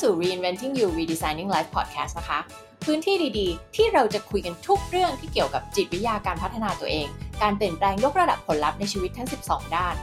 [0.00, 2.38] สู่ Reinventing You Redesigning Life Podcast นะคะ
[2.84, 7.08] พื้นที่ดีๆ ที่เราจะคุยกันทุกเรื่องที่เกี่ยวกับจิตวิทยาการพัฒนาตัวเอง
[7.42, 9.96] การเปลี่ยนแปลงยกระดับผลลัพธ์ในชีวิตทั้ง 12 ด้าน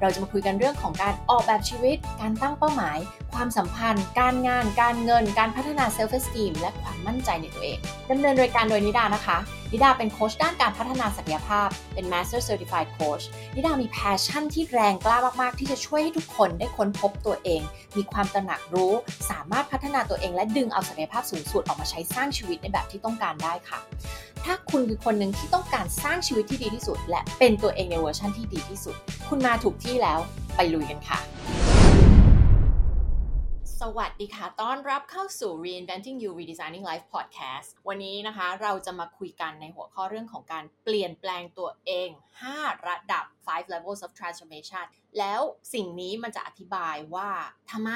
[0.00, 2.98] เราจะมาคุยกันเรื่องของการออกแบบชีวิต การตั้งเป้าหมาย
[3.34, 7.78] ความสัมพันธ์ การงาน การเงิน การพัฒนา self esteem และความมั่นใจในตัวเอง
[8.10, 9.38] ดำเนินรายการโดยนิดานะคะ
[9.72, 13.24] นิดาเป็นโค้ชด้านการพัฒนาศักยภาพ เป็น Master Certified Coach
[13.54, 17.60] นิดามี passion ที่แรงกล้ามากๆ ที่จะช่วยให้ทุกคนได้ค้นพบตัวเอง
[17.96, 18.92] มีความตระหนักรู้
[19.30, 23.80] สามารถพัฒนาตัวเอง และดึงเอาศักยภาพสูงสุดออกมาใช้สร้างชีวิตในแบบที่ต้องการได้ค่ะ
[24.44, 28.96] ถ้าคุณคือคนหนึ่งที่ต้องการสร้างชีวิตที่ดีที่สุด และเป็นตัวเองในเวอร์ชันที่ดีที่สุด
[29.28, 30.20] คุณมาถูกที่แล้ว
[30.56, 31.20] ไปลุยกันค่ะ
[33.80, 42.08] สวัสดีค่ะ ต้อนรับเข้าสู่ Reinventing You Redesigning Life Podcast วันนี้นะคะเราจะมาคุยกันในหัวข้อเรื่องของการเปลี่ยนแปลงตัวเอง
[42.48, 44.86] 5 ระดับ 5 levels of transformation
[45.18, 45.40] แล้ว
[45.74, 47.30] สิ่งนี้มันจะอธิบายว่า
[47.70, 47.90] ทำไม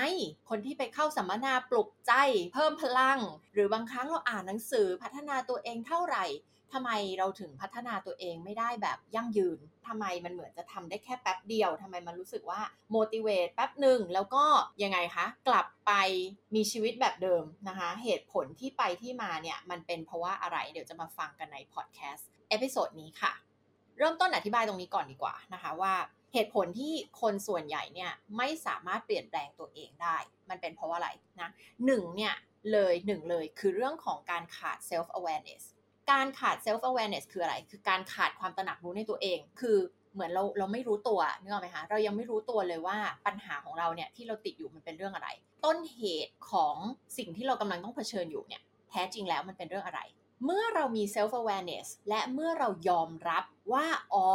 [0.49, 2.13] คนที่ไปเข้าสัมมนาปลุกใจ
[2.53, 3.21] เพิ่มพลัง
[3.53, 6.27] หรือบางครั้งเราอ่านหนังสือพัฒนาตัวเองเท่าไหร่
[6.75, 12.61] ทำไมเราถึงพัฒนาตัวเองไม่ได้แบบยั่งยืนทำไมมันเหมือนจะทำได้แค่แป๊บเดียวทำไมมันรู้สึกว่า
[12.95, 14.45] motivate แป๊บหนึ่งแล้วก็
[14.83, 15.93] ยังไงคะ กลับไป
[16.55, 23.33] มีชีวิตแบบเดิมนะคะ เหตุผลที่ไปที่มาเนี่ยมันเป็นเพราะว่าอะไรเดี๋ยวจะมาฟังกันในพอดแคสต์ episode นี้ค่ะ
[23.99, 25.95] เริ่มต้นอธิบายตรงนี้ก่อนดีกว่านะคะว่า
[26.33, 30.17] เหตุผลที่คนส่วนใหญ่เนี่ยไม่สามารถเปลี่ยนแปลงตัวเองได้
[30.51, 31.09] มันเป็นเพราะอะไร
[31.41, 31.51] นะ
[31.87, 32.35] หนึ่งเนี่ย
[32.73, 35.63] เลยหนึ่งเลยคือเรื่องของการขาด self awareness
[36.11, 39.79] การขาด self awareness คืออะไร คือการขาดความตระหนักรู้ในตัวเอง คือ
[40.15, 45.29] เหมือนเราเราไม่รู้ตัวนึกออกไหมคะ เรายังไม่รู้ตัวเลยว่าปัญหาของเราเนี่ยที่เราติดอยู่มันเป็นเรื่องอะไร
[45.65, 46.77] ต้นเหตุของ
[47.19, 50.01] สิ่งที่เรากำลังต้องเผชิญอยู่เนี่ยแท้จริงแล้วมันเป็นเรื่องอะไร
[50.45, 54.27] เมื่อเรามี self awareness และเมื่อเรายอมรับว่า อ๋อ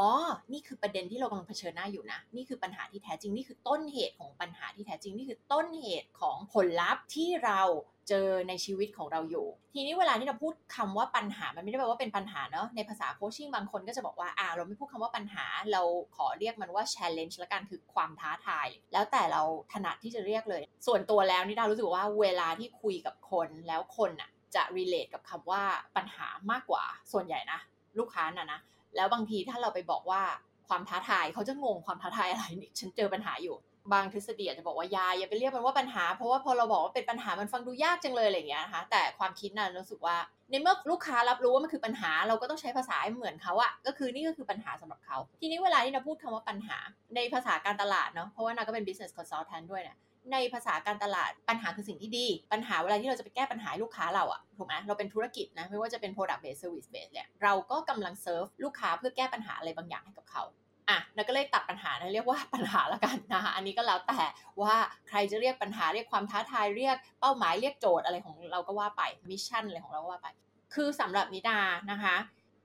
[0.54, 7.62] นี่คือประเด็นที่เรากำลังเผชิญหน้าอยู่นะ นี่คือปัญหาที่แท้จริง นี่คือต้นเหตุของปัญหาที่แท้จริง นี่คือต้นเหตุของผลลัพธ์ที่เรา
[8.10, 15.82] เจอในชีวิตของเราอยู่ ทีนี้เวลาที่เราพูดคำว่าปัญหา มันไม่ได้แปลว่าเป็นปัญหาเนาะ ในภาษาโคชชิ่งบางคนก็จะบอกว่า อ่า เราไม่พูดคำว่าปัญหา เรา
[16.16, 19.42] ขอเรียกมันว่า challenge ละกัน คือความท้าทาย แล้วแต่เรา
[19.74, 25.64] ถนัดที่จะเรียกเลย ส่วนตัวแล้วนี่ดารู้สึกว่าเวลาที่คุยกับคนแล้วคนอะ จะ relate กับคำว่า
[25.96, 27.60] ปัญหามากกว่าส่วนใหญ่นะ
[28.00, 28.60] ลูกค้าน่ะนะ
[28.96, 30.22] แล้วบางทีถ้าเราไปบอกว่า
[30.68, 33.56] ความท้าทายเขาจะงงความท้าทายอะไรนี่ฉันเจอปัญหาอยู่
[33.94, 40.16] บางทฤษฎีอาจจะบอกว่ายาอย่าไปเรียกมันว่าปัญหา เพราะว่าพอเราบอกว่าเป็นปัญหามันฟังดูยากจังเลยอะไรอย่างเงี้ยนะคะแต่ความคิดน่ะรู้สึกว่า
[40.50, 46.78] ในเมื่อลูกค้ารับรู้ว่ามันคือปัญหา เราก็ต้องใช้ภาษาเหมือนเขาอะก็คือนี่ก็คือปัญหาสำหรับเขา ทีนี้เวลาที่เราพูดคำว่าปัญหา
[47.16, 49.98] ในภาษาการตลาดเนาะเพราะว่านาก็เป็น business consultant ด้วยเนี่ย
[50.32, 60.44] ในภาษาการตลาดปัญหาคือสิ่งที่ดี ปัญหาเวลาที่เราจะไปแก้ปัญหาลูกค้าเราอะถูกไหมเราเป็นธุรกิจนะไม่ว่าจะเป็น product based service based เนี่ยเราก็กำลังเซิร์ฟลูกค้าเพื่อแก้ปัญหาอะไรบางอย่างให้กับเขา
[60.90, 64.22] อะแล้วก็เลยตัดปัญหานะเรียกว่าปัญหาละกันนะคะอันนี้ก็แล้วแต่
[64.62, 64.76] ว่า
[65.10, 70.28] ใครจะเรียกปัญหาเรียกความท้าทายเรียกเป้าหมายเรียกโจทย์อะไรของเราก็ว่าไป mission อะไรของเราก็ว่าไป
[70.74, 71.60] คือสำหรับนิดา
[71.92, 72.16] นะคะ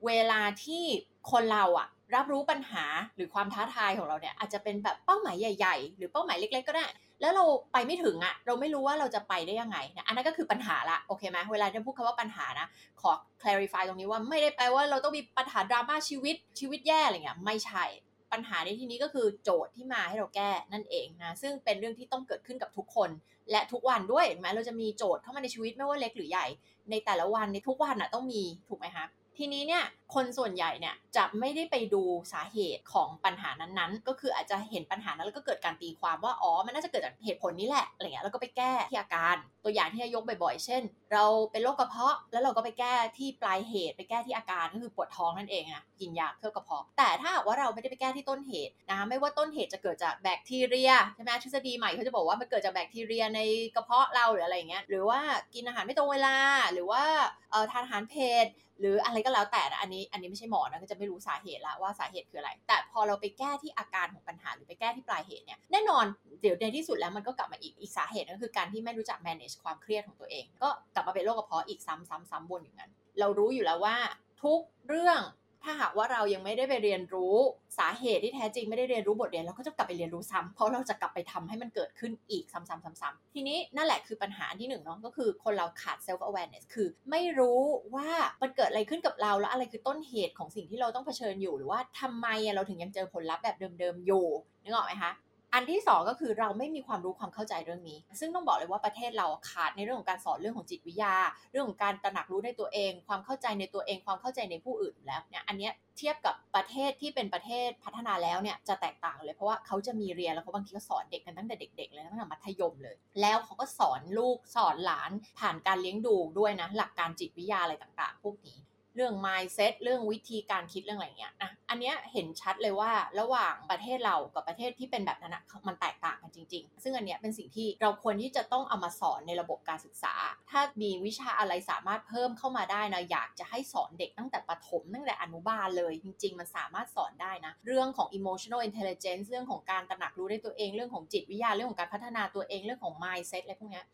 [0.07, 0.83] เวลาที่
[1.31, 6.85] คนเราอะรับรู้ปัญหาหรือความท้าทายของเราเนี่ยอาจจะเป็นแบบเป้าหมายใหญ่ ๆ หรือเป้าหมายเล็ก ๆ ก็ได้
[7.21, 12.67] แล้วเราไปไม่ถึงอะเราไม่รู้ว่าเราจะไปได้ยังไงนะอันนั้นก็คือปัญหาละโอเคไหมเวลาจะพูดคำว่าปัญหานะ
[13.01, 17.83] ขอ clarify ตรงนี้ว่าไม่ได้แปลว่าเราต้องมีปัญหาดราม่าชีวิตชีวิตแย่อะไรเงี้ยไม่ใช่
[18.31, 23.09] ปัญหาในที่นี้ก็คือโจทย์ที่มาให้เราแก้นั่นเองนะซึ่งเป็นเรื่องที่ต้องเกิดขึ้นกับทุกคน
[23.51, 26.47] และทุกวันด้วยแม้เราจะมีโจทย์เข้ามาในชีวิตไม่ว่าเล็กหรือใหญ่
[26.91, 29.05] ในแต่ละวันในทุกวันอะต้องมีถูกไหมคะ
[29.39, 29.83] ทีนี้เนี่ย
[30.15, 40.83] คนส่วนใหญ่เนี่ยจะไม่ได้ไปดูสาเหตุของปัญหานั้นๆ ก็คืออาจจะเห็นปัญหานั้นแล้วก็เกิดการตีความว่าอ๋อมันน่าจะเกิดจากเหตุผลนี้แหละอะไรเงี้ยแล้วก็ไปแก้ที่อาการ ตัวอย่างที่ยกบ่อยๆ เช่น
[41.13, 53.41] เราเป็นโรคกระเพาะ แล้วเราก็ไปแก้ที่ปลายเหตุไปแก้ที่อาการก็คือปวดท้องนั่นเองนะกินยาเคลือบกระเพาะ แต่ถ้าว่าเราไม่ได้ไปแก้ที่ต้นเหตุนะคะไม่ว่าต้นเหตุจะเกิดจากแบคทีเรียใช่ไหมทฤษฎีใหม่เขาจะบอกว่ามันเกิดจากแบคทีเรียใน
[53.75, 55.19] กระเพาะเราหรืออะไรเงี้ยหรือว่า
[55.53, 56.35] กินอาหารไม่ตรงเวลา
[56.73, 57.03] หรือว่า
[57.51, 58.47] เอ่อทานอาหารเผ็ด
[58.79, 66.05] หรืออะไรก็แล้วแต่นะอันนี้อันนี้ไม่ใช่หมอนะก็จะไม่รู้สาเหตุละว่าสาเหตุคืออะไร แต่พอเราไปแก้ที่อาการของปัญหาหรือไปแก้ที่ปลายเหตุเนี่ยแน่นอน
[66.41, 73.97] เดี๋ยวในที่สุดแล้วมันก็กลับมาอีกอีกสาเหตุก็คือการที่ไม่รู้จัก manage ความเครียดของตัวเอง ก็กลับมาเป็นโรคกระเพาะอีกซ้ำซ้ำซ้ำวนอย่างนั้นเรารู้อยู่แล้วว่า
[74.43, 75.21] ทุกเรื่อง
[75.63, 77.35] ถ้าหากว่าเรายังไม่ได้ไปเรียนรู้
[77.79, 87.61] สาเหตุที่แท้จริงไม่ได้เรียนรู้บทเรียนเราก็จะกลับไปเรียนรู้ซ้ำเพราะเราจะกลับไปทำให้มันเกิดขึ้นอีกซ้ำๆๆๆทีนี้นั่นแหละคือปัญหาที่หนึ่งเนาะก็คือคนเราขาด self awareness คือ ไม่รู้
[87.95, 88.09] ว่า
[88.41, 94.25] มันเกิดอะไรขึ้นกับเราแล้วอะไรคือต้นเหตุของสิ่งที่เราต้องเผชิญอยู่หรือว่าทำไมเราถึงยังเจอผลลัพธ์แบบเดิมๆอยู่
[94.63, 95.11] นึกออกไหมคะ
[95.53, 101.15] อันที่สองก็คือเราไม่มีความรู้ความเข้าใจเรื่องนี้ ซึ่งต้องบอกเลยว่าประเทศเราขาดในเรื่องของการสอนเรื่องของจิตวิทยา
[101.51, 118.57] เรื่องของการตระหนักรู้ในตัวเอง ความเข้าใจในตัวเอง ความเข้าใจในผู้อื่นแล้วเนี่ยอันนี้เทียบกับประเทศที่เป็นประเทศพัฒนาแล้วเนี่ยจะแตกต่างเลยเพราะว่าเขาจะมีเรียนแล้วเขาบางทีก็สอนเด็กกันตั้งแต่เด็กๆเลยตั้งแต่มัธยมเลย แล้วเขาก็สอนลูกสอนหลานผ่านการเลี้ยงดูด้วยนะหลักการจิตวิทยาอะไรต่างๆ พวกนี้
[118.99, 130.15] เรื่อง mindset เรื่องวิธีการคิดเรื่องอะไรเงี้ยนะอันเนี้ยเห็นชัดเลยว่าระหว่างประเทศเรากับประเทศที่เป็นแบบนั้นนะมันแตกต่างกันจริง ๆ ซึ่งอันเนี้ยเป็นสิ่งที่เราควรที่จะต้องเอามาสอนในระบบการศึกษา
[130.51, 143.85] ถ้ามีวิชาอะไรสามารถเพิ่มเข้ามาได้นะอยากจะให้สอนเด็กตั้งแต่ประถมตั้งแต่อนุบาลเลย จริง ๆ มันสามารถสอนได้นะ เรื่องของ emotional intelligence เรื่องของการตระหนักรู้ในตัวเองเรื่องของจิตวิทยาเรื่องของการพัฒนาตัวเองเรื่องของ mindset อะไรพวกเนี้ย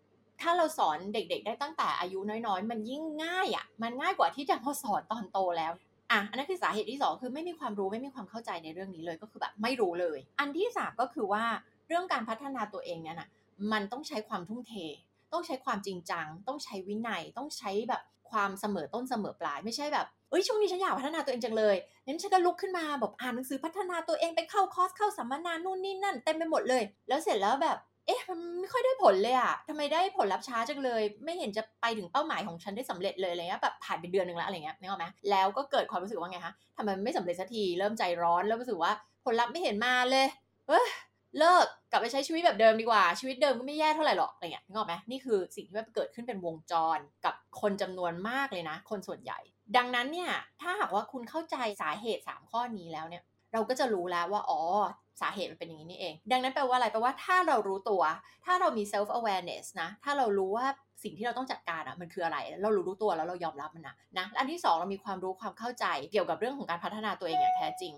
[0.41, 5.73] ถ้าเราสอนเด็ก ๆ ได้ตั้งแต่อายุน้อยๆ มันยิ่งง่ายอะ่ะ มันง่ายกว่าที่จะมาสอนตอนโตแล้ว
[6.11, 11.43] อะอันนั้นคือสาเหตุที่ 2 คือไม่มีความรู้ไม่มีความเข้าใจในเรื่องนี้เลยก็คือแบบไม่รู้เลย อันที่ 3 ก็คือว่า
[11.87, 13.29] เรื่องการพัฒนาตัวเองเนี่ยนะ
[13.71, 14.73] มันต้องใช้ความทุ่มเท
[15.33, 38.91] ต้องใช้ความจริงจัง ต้องใช้วินัย ต้องใช้แบบความเสมอต้นเสมอปลายไม่ใช่แบบเอ้ยช่วงนี้ฉันอยากพัฒนาตัวเองจังเลยนั้นฉันก็ลุกขึ้นมาแบบอ่านหนังสือพัฒนาตัวเองไปเข้าคอร์สเข้าสัมมนานู่นนี่นั่นเต็มไปหมดเลย แล้วเสร็จแล้วแบบ เอ๊ะมันไม่ค่อยได้ผลเลยอะทำไมได้ผลลัพธ์ช้าจังเลย ไม่เห็นจะไปถึงเป้าหมายของฉันได้สำเร็จเลยอะไรเงี้ยแบบผ่านไปเดือนหนึ่งแล้วอะไรเงี้ยนึกออกไหมแล้วก็เกิดความรู้สึกว่าไงคะทำไมไม่สำเร็จสักทีเริ่มใจร้อนเริ่มรู้สึกว่า
[39.25, 40.25] ผลลัพธ์ไม่เห็นมาเลย
[40.67, 40.81] เอ้
[41.39, 49.39] เลิกกลับไปใช้ชีวิตแบบเดิมดีกว่าชีวิตเดิมก็ไม่แย่เท่าไหร่หรอกอะไรเงี้ยนึกออกไหมนี่คือสิ่งที่มันเกิดขึ้นเป็นวงจรกับคนจำนวนมากเลยนะ คนส่วนใหญ่
[49.77, 50.31] ดังนั้นเนี่ย
[50.61, 53.23] ถ้าหากว่าคุณเข้าใจสาเหตุ 3 ข้อนี้แล้วเนี่ย
[53.53, 54.61] เราก็จะรู้แล้วว่าอ๋อ
[55.21, 58.01] สาเหตุมันเป็นอย่างนี้นี่เอง ดังนั้นแปลว่าอะไรแปลว่าถ้าเรารู้ตัว
[58.45, 60.65] ถ้าเรามี self awareness นะ ถ้าเรารู้ว่า
[61.03, 67.93] สิ่งที่เราต้องจัดการอะ่ะมันคืออะไร เรารู้รู้ตัวแล้วเรายอมรับมันนะนะอันที่ 2 เรามีความรู้ความเข้าใจเกี่ยวกับเรื่องของการพัฒนาตัวเองอย่างแท้จริง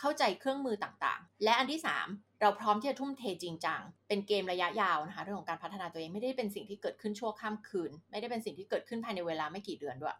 [0.00, 10.16] เข้าใจเครื่องมือต่างๆ และอันที่ 3 เราพร้อมที่จะทุ่มเทจริงจังเป็นเกมระยะยาวนะคะเรื่องของการพัฒนาตัวเองไม่ได้เป็นสิ่งที่เกิดขึ้นชั่วข้ามคืน ไม่ได้เป็นสิ่งที่เกิดขึ้นภายในเวลาไม่กี่เดือนด้วย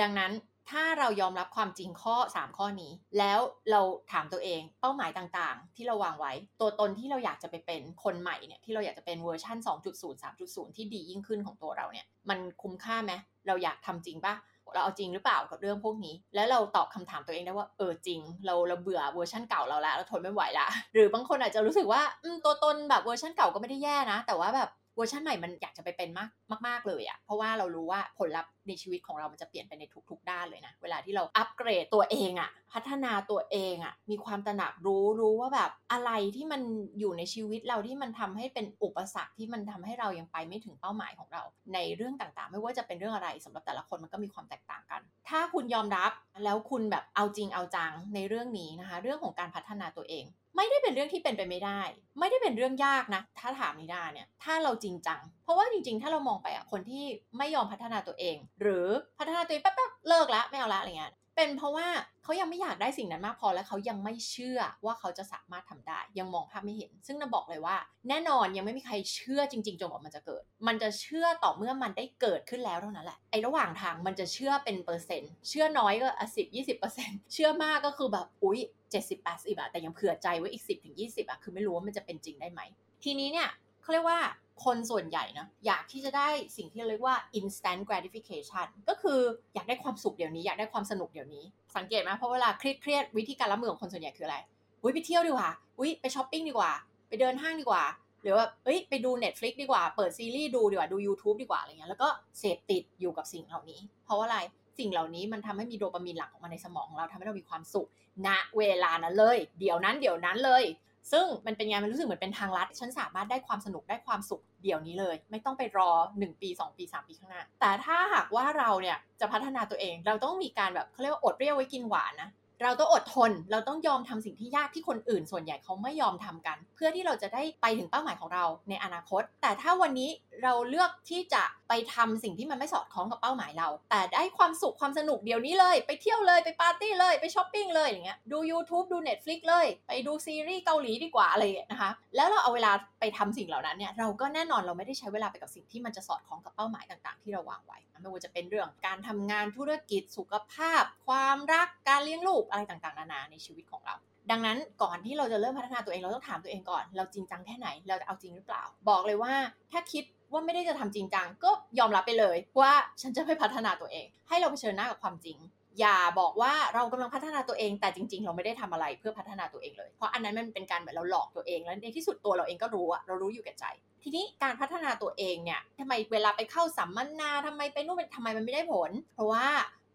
[0.00, 0.32] ดังนั้น
[0.70, 3.40] ถ้าเรายอมรับความจริงข้อ 3 ข้อนี้ แล้ว
[3.70, 3.80] เรา
[4.12, 13.12] ถามตัวเองเป้าหมายต่างๆ ที่เราวางไว้ ตัวตนที่เราอยากจะไปเป็นคนใหม่เนี่ยที่เราอยากจะเป็นเวอร์ชัน2.0 3.0 ที่ดียิ่งขึ้นของตัวเราเนี่ยมันคุ้มค่าไหม
[13.46, 14.34] เราอยากทำจริงปะ
[14.74, 22.02] เราเอาจริงหรือเปล่ากับเรื่องพวกนี้ แล้วเราตอบคำถามตัวเองได้ว่าเออจริง เราเราเบื่อเวอร์ชันเก่าเราแล้วเราทนไม่ไหวละหรือบางคนอาจจะรู้สึกว่า
[22.44, 26.26] ตัวตนแบบเวอร์ชันเก่าก็ไม่ได้แย่นะ แต่ว่าแบบ เวอร์ชันใหม่มันอยากจะไปเป็นมา
[26.58, 36.62] กมาก ๆ เลยอะ่ะเพราะว่าเรารู้ว่าผลลัพธ์ในชีวิตของเรามันจะเปลี่ยนไปในทุก ๆ ด้านเลยนะ เวลาที่เราอัปเกรดตัวเองอะ่ะพัฒนาตัวเองอะ่ะมีความตระหนักรู้รู้ว่าแบบอะไรที่มัน
[36.98, 41.42] อยู่ในชีวิตเราที่มันทำให้เป็นอุปสรรคที่มันทำให้เรายังไปไม่ถึงเป้าหมายของเรา
[41.74, 46.12] ในเรื่องต่างๆ ไม่ว่าจะเป็นเรื่องอะไรสำหรับแต่ละคนมันก็มีความแตกต่างกัน ถ้าคุณยอมรับ
[46.44, 50.24] แล้วคุณแบบเอาจริงเอาจังในเรื่องนี้นะคะ เรื่องของการพัฒนาตัวเอง
[50.56, 51.80] ไม่ได้เป็นเรื่องที่เป็นไปไม่ได้
[52.18, 57.04] ไม่ได้เป็นเรื่องยากนะ ถ้าถามนิดาเนี่ย ถ้าเราจริงจัง เพราะว่าจริงๆ ถ้าเรามองไปอะคนที่
[57.38, 58.86] ไม่ยอมพัฒนาตัวเอง หรือ
[59.18, 61.86] พัฒนาตัวเองแป๊บๆเลิกละไม่เอาละอะไรเงี้ย เป็นเพราะว่า
[62.22, 67.76] เขายังไม่อยากได้สิ่งนั้นมากพอและเขายังไม่เชื่อว่าเขาจะสามารถทำได้ ยังมองภาพไม่เห็น ซึ่งนาบอกเลยว่า
[68.08, 78.58] แน่นอนยังไม่มีใครเชื่อจริงๆจนกว่ามันจะเกิด มันจะเชื่อต่อเมื่อมันได้เกิดขึ้นแล้วเท่านั้นแหละไอ้ระหว่างทางมันจะเชื่อเป็นเปอร์เซ็นต์เชื่อน้อยก็สิบยี่สิบเปอร์เซ็นต์เชื่อมากก็คือแบบอุ๊ย
[78.90, 82.60] เจ็ดสิบแปดสิบอะแต่ยังเผื่อใจไว้อีกสิบถึงยี่สิบอะคือไม่รู้ว่ามันจะเป็นจริงได้ไหม
[83.04, 83.48] ทีนี้เนี่ย
[83.82, 84.20] เขาเรียกว่า
[84.64, 89.20] คนส่วนใหญ่นะอยากที่จะได้สิ่งที่เรียกว่า instant gratification ก็คือ
[89.54, 91.44] อยากได้ความสุขเดี๋ยวนี้ อยากได้ความสนุกเดี๋ยวนี้
[91.76, 94.36] สังเกตไหมเพราะเวลาเครียดเครียดวิธีการรับมือของคนส่วนใหญ่คืออะไร
[94.82, 96.72] อุ้ยไปเที่ยวดีกว่าอุ้ยไปช้อปปิ้งดีกว่า
[97.08, 97.84] ไปเดินห้างดีกว่า
[98.22, 102.08] หรือว่าเอ้ยไปดู Netflix ดีกว่า เปิดซีรีส์ดูดีกว่าดู YouTube ดีกว่าอะไรเงี้ยแล้วก็
[102.38, 104.38] เสพติดอยู่กับสิ่งเหล่านี้ เพราะว่าอะไร
[104.78, 107.88] สิ่งเหล่านี้มันทำให้มีโดปามีนหลั่งออกมาในสมองของเราทำให้เรามีความสุข
[108.26, 110.64] ณเวลานั้นเลย เดี๋ยวนั้นเดี๋ยวนั้นเลย
[111.12, 122.30] ซึ่งมันเป็นไงมันรู้สึกเหมือนเป็นทางลัด ฉันสามารถได้ความสนุกได้ความสุขเดี๋ยวนี้เลย ไม่ต้องไปรอ 1 ปี 2 ปี 3 ปีข้างหน้า แต่ถ้าหากว่าเราเนี่ยจะพัฒนาตัวเอง เราต้องมีการแบบเขาเรียกว่าอดเปรี้ยวไว้กินหวานนะ
[122.62, 130.10] เราต้องอดทน เราต้องยอมทำสิ่งที่ยากที่คนอื่น ส่วนใหญ่เขาไม่ยอมทำกัน เพื่อที่เราจะได้ไปถึงเป้าหมายของเราในอนาคต แต่ถ้าวันนี้
[130.42, 153.94] เราเลือกที่จะไปทำสิ่งที่มันไม่สอดคล้องกับเป้าหมายเรา แต่ได้ความสุขความสนุกเดี๋ยวนี้เลย ไปเที่ยวเลยไปปาร์ตี้เลยไปช้อปปิ้งเลยอย่างเงี้ยดู YouTube ดู Netflix เลย ไปดูซีรีส์เกาหลีดีกว่าอะไรนะคะ แล้วเราเอาเวลาไปทำสิ่งเหล่านั้นเนี่ยเราก็แน่นอนเราไม่ได้ใช้เวลาไปกับสิ่งที่มันจะสอดคล้องกับเป้าหมายต่างๆ ที่เราวางไว้ไม่ว่าจะเป็นเรื่องการทำงานธุรกิจสุขภาพ ความรักการเลี้ยงลูกอะไรต่างๆนานาในชีวิตของเรา
[154.30, 159.32] ดังนั้นก่อนที่เราจะเริ่มพัฒนาตัวเองเราต้องถามตัวเองก่อน เราจริงจังแค่ไหนเราจะเอาจริงหรือเปล่า บอกเลยว่า
[159.72, 165.38] ถ้าคิดว่าไม่ได้จะทำจริงจังก็ยอมรับไปเลย ว่าฉันจะไม่พัฒนาตัวเอง ให้เราเผชิญหน้ากับความจริง
[165.80, 173.64] อย่าบอกว่าเรากำลังพัฒนาตัวเองแต่จริง ๆ เราไม่ได้ทำอะไรเพื่อพัฒนาตัวเองเลย เพราะอันนั้นมันเป็นการเหมือนเราหลอกตัวเองแล้วในที่สุดตัวเราเองก็รู้อะเรารู้อยู่แก่ใจ
[174.02, 179.46] ทีนี้การพัฒนาตัวเองเนี่ยทำไมเวลาไปเข้าสัมมนาทำไมไปนู่นทำไมมันไม่ได้ผล เพราะว่า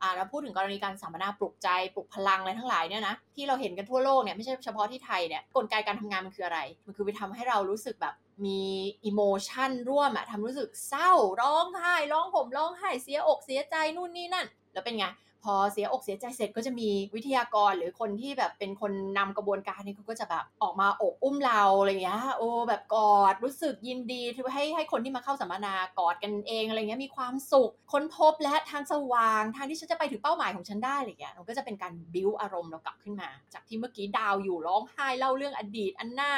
[0.02, 8.14] อ่าเราพูดถึงกรณีการสัมมนาปลุกใจปลุกพลังอะไรทั้งหลายเนี่ยนะที่เราเห็นกันทั่วโลกเนี่ยไม่ใช่เฉพาะที่ไทยเนี่ยกลไกการทำงานมันคืออะไร มันคือไปทำให้เรารู้สึกแบบ
[8.46, 8.62] มี
[9.06, 15.06] อิโมชันร่วมอะทำรู้สึกเศร้าร้องไห้ร้องห่มร้องไห้เสียอกเสียใจนู่นนี่นั่น แล้วเป็นไง
[15.44, 36.32] พอเสียอกเสียใจเสร็จก็จะมีวิทยากรหรือคนที่แบบเป็นคนนำกระบวนการนี้เขาก็จะแบบออกมาอกอุ้มเราอะไรเงี้ยโอ้แบบกอดรู้สึกยินดีที่ให้ให้คนที่มาเข้าสัมมนากอดกันเองอะไรเงี้ยมีความสุขค้นพบและทางสว่าง ทางที่ฉันจะไปถึงเป้าหมายของฉันได้อะไรเงี้ยมันก็จะเป็นการบิ้วอารมณ์เรากลับขึ้นมา จากที่เมื่อกี้ดาวอยู่ร้องไห้เล่าเรื่องอดีต อันหน้า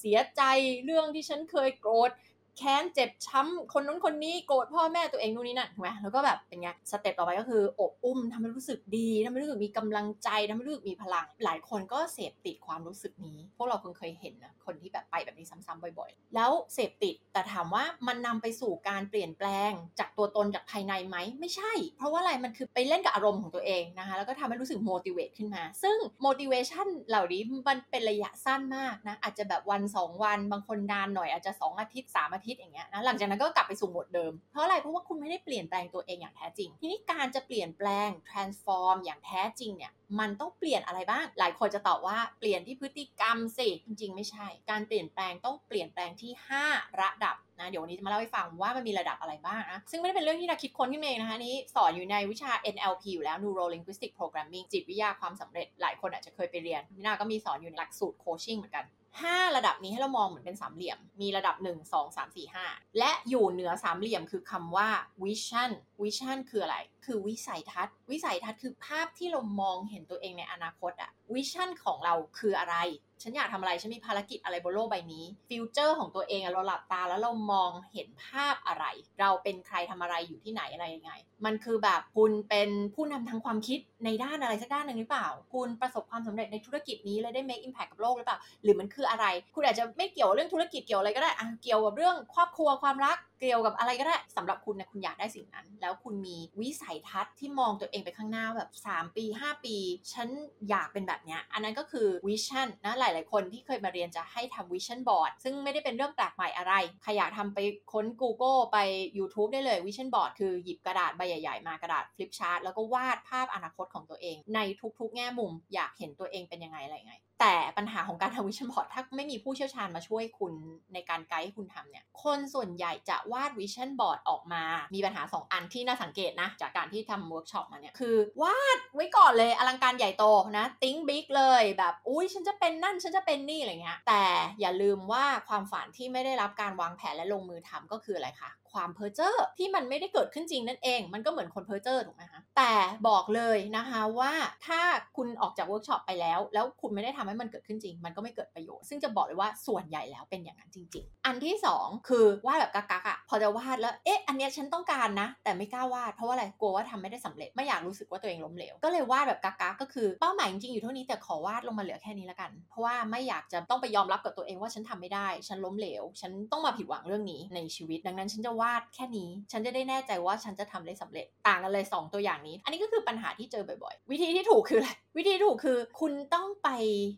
[0.00, 0.42] เสียใจ
[0.84, 2.10] เรื่องที่ฉันเคยโกรธ
[2.58, 31.80] แค้นเจ็บช้ำคนนู้นคนนี้โกรธพ่อแม่ตัวเองนู่นนี่นั่นถูกไหมแล้วก็แบบเป็นไงสเต็ปต่อไปก็คืออบอุ้มทำให้รู้สึกดีทำให้รู้สึกมีกำลังใจทำให้รู้สึกมีพลัง หลายคนก็เสพติดความรู้สึกนี้ พวกเราคงเคยเห็นนะคนที่แบบไปแบบนี้ซ้ำๆบ่อยๆ แล้วเสพติดแต่ถามว่ามันนำไปสู่การเปลี่ยนแปลง จากตัวตนจากภายในไหมไม่ใช่ เพราะว่าอะไรมันคือไปเล่นกับอารมณ์ของตัวเองนะคะแล้วก็ทำให้รู้สึก motivate ขึ้นมา ซึ่ง motivation เหล่านี้มันเป็นระยะสั้นมากนะอาจจะแบบวัน 2 วัน บางคนนานหน่อยอาจจะ 2
[31.80, 46.32] อาทิตย์3อาทิตย์อย่างเงี้ยนะหลังจากนั้นก็กลับไปสู่โหมดเดิม เพราะอะไรเพราะว่าคุณไม่ได้เปลี่ยนแปลงตัวเองอย่างแท้จริง ทีนี้การจะเปลี่ยนแปลง transform อย่างแท้จริงเนี่ยมันต้องเปลี่ยนอะไรบ้าง หลายคนจะตอบว่าเปลี่ยนที่พฤติกรรมสิจริง ๆ ไม่ใช่ การเปลี่ยนแปลงต้องเปลี่ยนแปลงที่
[46.66, 58.84] 5 ระดับนะเดี๋ยววันนี้จะมาเล่าให้ฟังว่ามันมีระดับอะไรบ้างนะซึ่งไม่ได้เป็นเรื่องที่เราคิดค้นขึ้นเองนะคะนี้สอนอยู่ในวิชา NLP อยู่แล้ว Neuro Linguistic Programming จิตวิทยาความสำเร็จ หลายคนอาจจะเคยไปเรียนนี่นาก็มีสอนอยู่ในหลักสูตรโคชชิ่งเหมือนกัน
[59.18, 64.88] 5 ระดับนี้ให้เรามองเหมือนเป็นสามเหลี่ยม มีระดับ 1 2 3 4 5 และอยู่เหนือสามเหลี่ยมคือคำว่า
[65.22, 65.70] vision
[66.02, 72.76] vision คืออะไร คือวิสัยทัศน์ วิสัยทัศน์คือภาพที่เรามองเห็นตัวเองในอนาคตอะ vision ของเราคืออะไร
[73.22, 78.84] ฉันอยากทำอะไร ฉันมีภารกิจอะไรบนโลกใบนี้ future ของตัวเองเราหลับตาแล้วเรามองเห็นภาพอะไร
[79.20, 81.12] เราเป็นใครทำอะไรอยู่ที่ไหนอะไรยังไง
[81.44, 99.76] มันคือแบบคุณเป็นผู้นำทางความคิดในด้านอะไรสักด้านหนึ่งหรือเปล่า คุณประสบความสำเร็จในธุรกิจนี้และได้ make impact กับโลกหรือเปล่า หรือมันคืออะไร คุณอาจจะไม่เกี่ยวเรื่องธุรกิจเกี่ยวอะไรก็ได้อะเกี่ยวกับเรื่องครอบครัวความรัก เกี่ยวกับอะไรก็ได้สำหรับคุณนะคุณอยากได้สิ่งนั้น แล้วคุณมีวิสัยทัศน์ที่มองตัวเองไปข้างหน้าแบบ 3 ปี 5 ปี
[100.12, 100.28] ฉัน
[100.68, 107.58] อยากเป็นแบบนี้อันนั้นก็คือ vision นะหลาย ๆ คนที่เคยมาเรียนจะให้ทำ vision board ซึ่งไม่ได้เป็นเรื่องแปลกใหม่อะไรใครอยากทำไป
[107.92, 108.78] ค้น Google ไป
[109.18, 114.60] YouTube ได้เลย vision board คือหยิบกระดาษใบใหญ่ ๆ มากระดาษ flip chart แล้วก็วาดภาพอนาคตของตัวเอง ใน
[114.98, 120.52] ทุก ๆ แง่มุมอยากเห็นตัวเองเป็นยังไงอะไรไง แต่ปัญหาของการทำ vision board ถ้าไม่มีผู้เชี่ยวชาญมาช่วยคุณ
[120.94, 124.62] ในการไกด์ให้คุณทำเนี่ย คนส่วนใหญ่จะวาด vision board ออกมา
[124.94, 130.24] มีปัญหา 2 อันที่น่าสังเกตนะ จากการที่ทำเวิร์กช็อปมาเนี่ย คือวาดไว้ก่อนเลยอลังการใหญ่โต
[130.58, 134.22] นะ think big เลยแบบอุ้ยฉันจะเป็นนั่นฉันจะเป็นนี่อะไรเงี้ยแต่
[134.60, 142.72] อย่าลืมว่าความฝันที่ไม่ได้รับการวางแผนและลงมือทำก็คืออะไรคะ ความเพ้อเจ้อที่มันไม่ได้เกิดขึ้นจริงนั่นเอง มันก็เหมือนคนเพ้อเจ้อถูกไหมคะแต่
[143.08, 144.32] บอกเลยนะคะว่า
[144.66, 144.80] ถ้า
[145.16, 174.10] คุณออกจากเวิร์กช็อปไปแล้ว แล้วคุณไม่ได้ทำให้มันเกิดขึ้นจริง มันก็ไม่เกิดประโยชน์ซึ่งจะบอกเลยว่าส่วนใหญ่แล้วเป็นอย่างนั้นจริง ๆ อันที่ 2 คือวาดแบบกักๆอะพอจะวาดแล้วเอ๊ะอันเนี้ยฉันต้องการนะ แต่ไม่กล้าวาดเพราะว่าอะไรกลัวว่าทำไม่ได้สำเร็จไม่อยากรู้สึกว่าตัวเองล้มเหลวก็เลยวาดแบบกักๆก็คือเป้าหมายจริงๆอยู่เท่านี้แต่ขอวาดลงมาเหลือแค่นี้ละกัน เพราะว่าไม่อยากจะต้องไปยอมรับกับตัวเองว่าฉันทำไม่ได้ ฉันล้มเหลว ฉันต้องมาผิดหวังเรื่องนี้ในชีวิต ดังนั้นฉันจะวาดแค่นี้ ฉันจะได้แน่ใจว่าฉันจะทำได้สำเร็จต่างกันเลย 2 ตัวอย่างนี้ อันนี้ก็คือปัญหาที่เจอบ่อยๆ
[174.10, 176.68] วิธีที่ถูกคืออะไรวิธีถูกคือ คุณต้องไป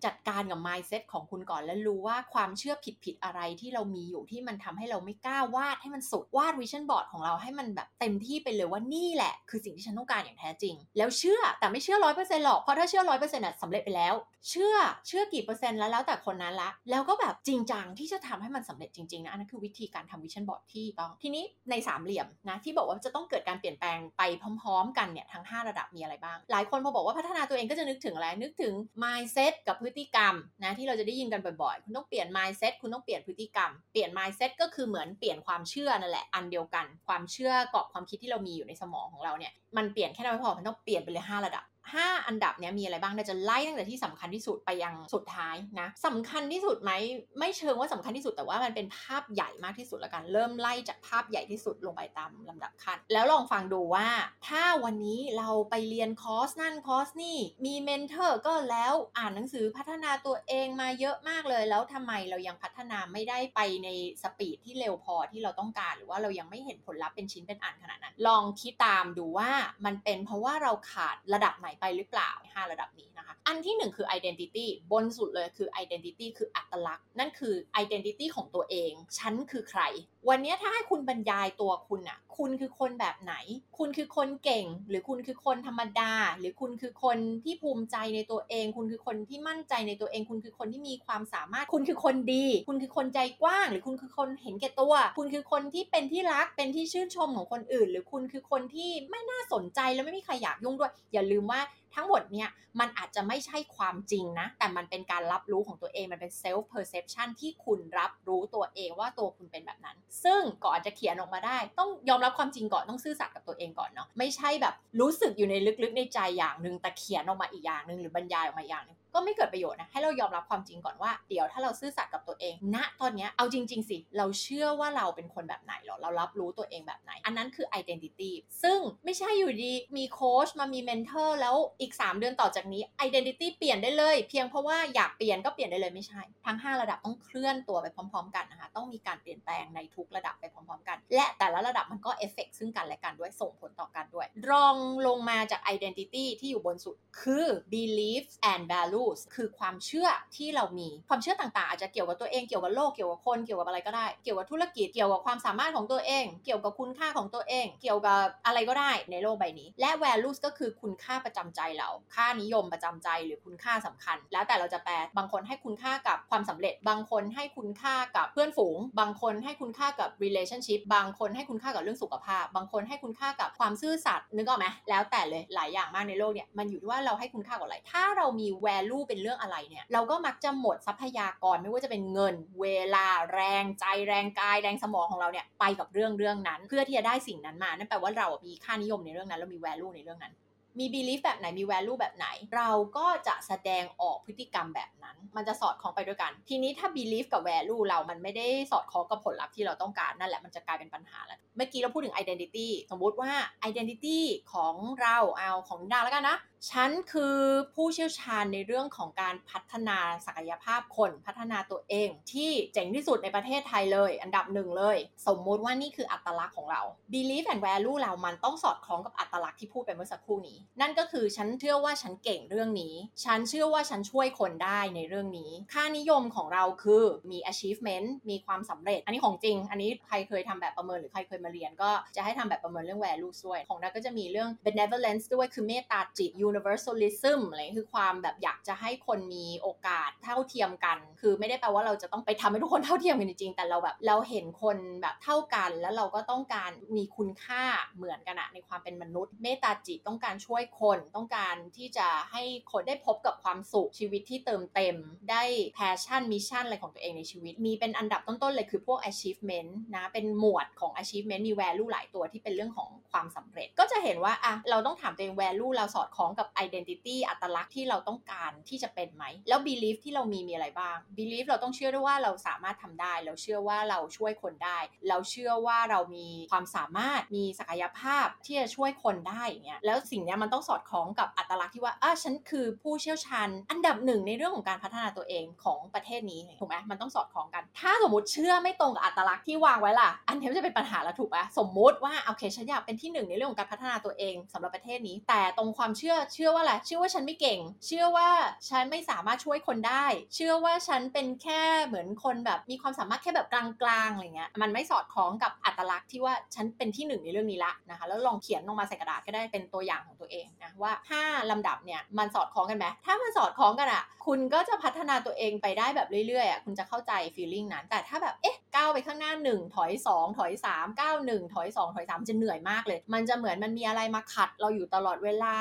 [0.05, 14.15] จัดการกับ mindset ของคุณก่อนและรู้ว่าความเชื่อผิดๆอะไรที่เรามีอยู่ที่มันทำให้เราไม่กล้าวาดให้มันสุดวาด vision board ของเราให้มันแบบเต็มที่ไปเลยว่านี่แหละ คือสิ่งที่ฉันต้องการอย่างแท้จริง แล้วเชื่อแต่ไม่เชื่อร้อยเปอร์เซ็นต์หรอกเพราะถ้าเชื่อร้อยเปอร์เซ็นต์สำเร็จไปแล้ว
[14.49, 14.75] เชื่อ
[15.07, 24.23] เชื่อกี่เปอร์เซ็นต์แล้วแล้วแต่คนนั้นละ แล้วก็แบบจริงจังที่จะทำให้มันสำเร็จจริงๆนะอันนั้นคือวิธีการทำ vision board ที่ต้องทีนี้ในสามเหลี่ยมนะที่บอกว่าจะต้องเกิดการเปลี่ยนแปลงไป
[24.61, 41.47] พร้อม ๆ กันเนี่ยทั้ง 5 ระดับมีอะไรบ้าง หลายคนพอบอกว่าพัฒนาตัวเองก็จะนึกถึงอะไรนึกถึง mindset กับพฤติกรรมนะที่เราจะได้ยินกันบ่อยๆ คุณต้องเปลี่ยน mindset คุณต้องเปลี่ยนพฤติกรรม เปลี่ยน mindset ก็คือเหมือนเปลี่ยนความเชื่อนั่นแหละอันเดียวกัน ความเชื่อกรอบความคิดที่เรามีอยู่ในสมองของเราเนี่ยมันเปลี่ยนแค่นั้นไม่พอมันต้องเปลี่ยนไปเลย 5
[41.47, 46.93] ระดับ 5 อันดับเนี้ยมีอะไรบ้างเราจะไล่ตั้งแต่ที่สำคัญที่สุดไปยังสุดท้ายนะสำคัญที่สุดไหม
[47.39, 54.09] ไม่เชิงว่าสำคัญที่สุดแต่ว่ามันเป็นภาพใหญ่มากที่สุดแล้วกันเริ่มไล่จากภาพใหญ่ที่สุดลงไปตามลำดับขั้นแล้วลองฟังดูว่า
[54.49, 63.89] ถ้าวันนี้เราไปเรียนคอร์สนั่นคอร์สนี่มี mentor ก็แล้วอ่านหนังสือพัฒนาตัวเองมาเยอะมากเลย แล้วทำไมเรายังพัฒนาไม่ได้ไปใน
[64.23, 69.51] speed ที่เร็วพอที่เราต้องการ หรือว่าเรายังไม่เห็นผลลัพธ์เป็นชิ้นเป็นอันขนาดนั้น ลองคิดตามดูว่า
[69.85, 79.83] มันเป็นเพราะว่าเราขาดระดับไหนไปหรือเปล่า 5 ระดับนี้นะคะ อันที่ 1 คือ identity บนสุดเลยคือ identity คืออัตลักษณ์ นั่นคือ identity ของตัวเอง ฉันคือใคร
[80.29, 83.35] วันนี้ถ้าให้คุณบรรยายตัวคุณอะคุณคือคนแบบไหน
[83.79, 101.61] คุณคือคนเก่ง หรือคุณคือคนธรรมดา หรือคุณคือคนที่ภูมิใจในตัวเอง คุณคือคนที่มั่นใจในตัวเอง คุณคือคนที่มีความสามารถ คุณคือคนดี คุณคือคนใจกว้าง หรือคุณคือคนเห็นแก่ตัว คุณคือคนที่เป็นที่รัก เป็นที่ชื่นชมของคนอื่น หรือคุณคือคนที่ไม่น่าสนใจแล้วไม่มีใครอยากยุ่งด้วย อย่าลืมว่า
[101.95, 102.49] ทั้งหมดเนี่ย
[102.81, 132.83] มันอาจจะไม่ใช่ความจริงนะ แต่มันเป็นการรับรู้ของตัวเองมันเป็น self perception ที่คุณรับรู้ตัวเองว่าตัวคุณเป็นแบบนั้น ซึ่งก่อนจะเขียนออกมาได้ ต้องยอมรับความจริงก่อนต้องซื่อสัตย์กับตัวเองก่อนเนาะไม่ใช่แบบรู้สึกอยู่ในลึกๆในใจอย่างหนึ่งแต่เขียนออกมาอีกอย่างหนึ่งหรือบรรยายออกมาอย่างหนึ่ง ก็ไม่เกิดประโยชน์นะให้เรายอมรับความจริงก่อนว่าเดี๋ยวถ้าเราซื่อสัตย์กับตัวเองณตอนนี้เอาจริง ๆ สิ เราเชื่อว่าเราเป็นคนแบบไหนหรอเรารับรู้ตัวเองแบบไหน อันนั้นคือ identity ซึ่งไม่ใช่อยู่ดีมีโค้ชมามีเมนเทอร์แล้วอีก 3 เดือนต่อจากนี้
[133.07, 144.77] identity เปลี่ยนได้เลย เพียงเพราะว่าอยากเปลี่ยนก็เปลี่ยนได้เลยไม่ใช่ ทั้ง 5 ระดับต้องเคลื่อนตัวไปพร้อม ๆ กันนะคะต้องมีการเปลี่ยนแปลงในทุกระดับไปพร้อมๆ กัน และแต่ละระดับมันก็เอฟเฟกซึ่งกันและกันด้วยส่งผลต่อกันด้วย รอง
[145.07, 148.65] ลงมาจาก identity ที่อยู่บนสุดคือ beliefs and
[149.03, 172.45] values คือความเชื่อที่เรามีความเชื่อต่างๆ อาจจะเกี่ยวกับตัวเองเกี่ยวกับโลกเกี่ยวกับคนเกี่ยวกับอะไรก็ได้ เกี่ยวกับธุรกิจเกี่ยวกับความสามารถของตัวเอง เกี่ยวกับคุณค่าของตัวเอง เกี่ยวกับอะไรก็ได้ในโลกใบนี้ และ values ก็คือคุณค่าประจำใจเรา ค่านิยมประจำใจหรือคุณค่าสำคัญ แล้วแต่เราจะแปลบางคนให้คุณค่ากับความสำเร็จ บางคนให้คุณค่ากับเพื่อนฝูง บางคนให้คุณค่ากับ relationship บางคนให้คุณค่ากับเรื่องสุขภาพ
[172.57, 190.35] บางคนให้คุณค่ากับความซื่อสัตย์นึกออกไหมแล้วแต่เลยหลายอย่างมากในโลกเนี่ยมันอยู่ที่ว่าเราให้คุณค่ากับอะไรถ้าเรามี value เป็นเรื่องอะไรเนี่ย เราก็มักจะหมดทรัพยากรไม่ว่าจะเป็นเงิน เวลาแรงใจแรงกายแรงสมองของเราเนี่ยไปกับเรื่องเรื่องนั้น เพื่อที่จะได้สิ่งนั้นมา นั่นแปลว่าเรามีค่านิยมในเรื่องนั้นเรามี value ในเรื่องนั้น
[190.81, 201.39] มี belief แบบไหน มี value แบบไหน เราก็จะแสดงออกพฤติกรรมแบบนั้น มันจะสอดคล้องไปด้วยกัน ทีนี้ถ้า belief กับ value เรา มันไม่ได้สอดคล้องกับผลลัพธ์ที่เราต้องการ นั่นแหละ มันจะกลายเป็นปัญหาแล้ว
[201.57, 203.33] เมื่อกี้เราพูดถึง identity สมมุติว่า
[203.69, 204.19] identity
[204.53, 206.37] ของเรา เอาของดาแล้วกันนะ
[206.71, 207.37] ฉันคือ
[207.75, 216.83] ผู้เชี่ยวชาญในเรื่องของการพัฒนาศักยภาพคนพัฒนาตัวเอง ที่เจ๋งที่สุดในประเทศไทยเลย อันดับหนึ่งเลย สมมุติว่านี่คืออัตลักษณ์ของเรา
[217.13, 234.49] belief and value เรามันต้องสอดคล้องกับอัตลักษณ์ที่พูดไปเมื่อสักครู่นี้ นั่นก็คือฉันเชื่อว่าฉันเก่งเรื่องนี้ ฉันเชื่อว่าฉันช่วยคนได้ในเรื่องนี้ ค่านิยมของเราคือมี achievement มีความสำเร็จ อันนี้ของจริง อันนี้ใครเคยทำแบบประเมินหรือใครเคยมาเรียน ก็จะให้ทำแบบประเมินเรื่อง value ด้วย ของนักก็จะมีเรื่อง
[234.67, 247.63] benevolence ด้วยคือเมตตาจิต universalism อะไรคือความแบบอยากจะให้คนมีโอกาสเท่าเทียมกัน คือไม่ได้แปลว่าเราจะต้องไปทำให้ทุกคนเท่าเทียมกันจริงๆ แต่เราแบบเราเห็นคนแบบเท่ากัน แล้วเราก็ต้องการมีคุณค่า
[247.97, 254.97] เหมือนกันอะในความเป็นมนุษย์ เมตตาจิตต้องการช่วยคนต้องการที่จะให้คนได้พบกับความสุขชีวิตที่เติมเต็ม
[255.31, 255.43] ได้
[255.75, 269.25] passion mission อะไรของตัวเองในชีวิต มีเป็นอันดับต้นๆเลยคือพวก achievement นะเป็นหมวดของ achievement มี value หลายตัวที่เป็นเรื่องของความสำเร็จ ก็จะเห็นว่าอะเราต้องถามตัวเอง value เราสอดคล้องกับ identity อัตลักษณ์ที่เราต้องการที่จะเป็นไหม
[269.49, 274.79] แล้ว belief ที่เรามีมีอะไรบ้าง belief เราต้องเชื่อด้วยว่าเราสามารถทำได้ เราเชื่อว่าเราช่วยคนได้
[275.09, 298.29] เราเชื่อว่าเรามีความสามารถมีศักยภาพที่จะช่วยคนได้อย่างเงี้ยแล้วสิ่งนี้มันต้องสอดคล้องกับอัตลักษณ์ที่ว่าอะฉันคือผู้เชี่ยวชาญ อันดับหนึ่งในเรื่องของการพัฒนาตัวเองของประเทศนี้ถูกไหมมันต้องสอดคล้องกัน ถ้าสมมติเชื่อไม่ตรงกับอัตลักษณ์ที่วางไว้ล่ะ อันนี้จะเป็นปัญหาแล้วถูกปะสมมุติว่าโอเคฉันอยากเป็นที่หนึ่งในเรื่องของการพัฒนาตัวเองสำหรับประเทศนี้ แต่ตรงความเชื่อเชื่อว่าอะไรเชื่อว่าฉันไม่เก่ง เชื่อว่า
[298.69, 303.65] ฉันไม่สามารถช่วยคนได้ เชื่อว่าฉันเป็นแค่เหมือนคนแบบมีความสามารถแค่แบบกลา
[304.07, 310.93] งๆอะไรเงี้ยมันไม่สอดคล้องกับอัตลักษณ์ที่ว่าฉันเป็นที่หนึ่งในเรื่องนี้ละนะคะแล้วลองเขียนลงมาใส่กระดาษก็ได้เป็นตัวอย่างของตัวเองนะว่า
[311.23, 325.57] 5ลำดับเนี่ยมันสอดคล้องกันไหมถ้ามันสอดคล้องกันอะคุณก็จะพัฒนาตัวเองไปได้แบบเรื่อยๆอะคุณจะเข้าใจ feeling นั้น แต่ถ้าแบบเอ๊ะก้าวไปข้างหน้า 1 ถอย 2 ถอย 3 ก้าว1ถอย 2 ถอย 3 จะเหนื่อยมากเลย มันจะเหมือนมันมีอะไรมาขัดเราอยู่ตลอดเวลา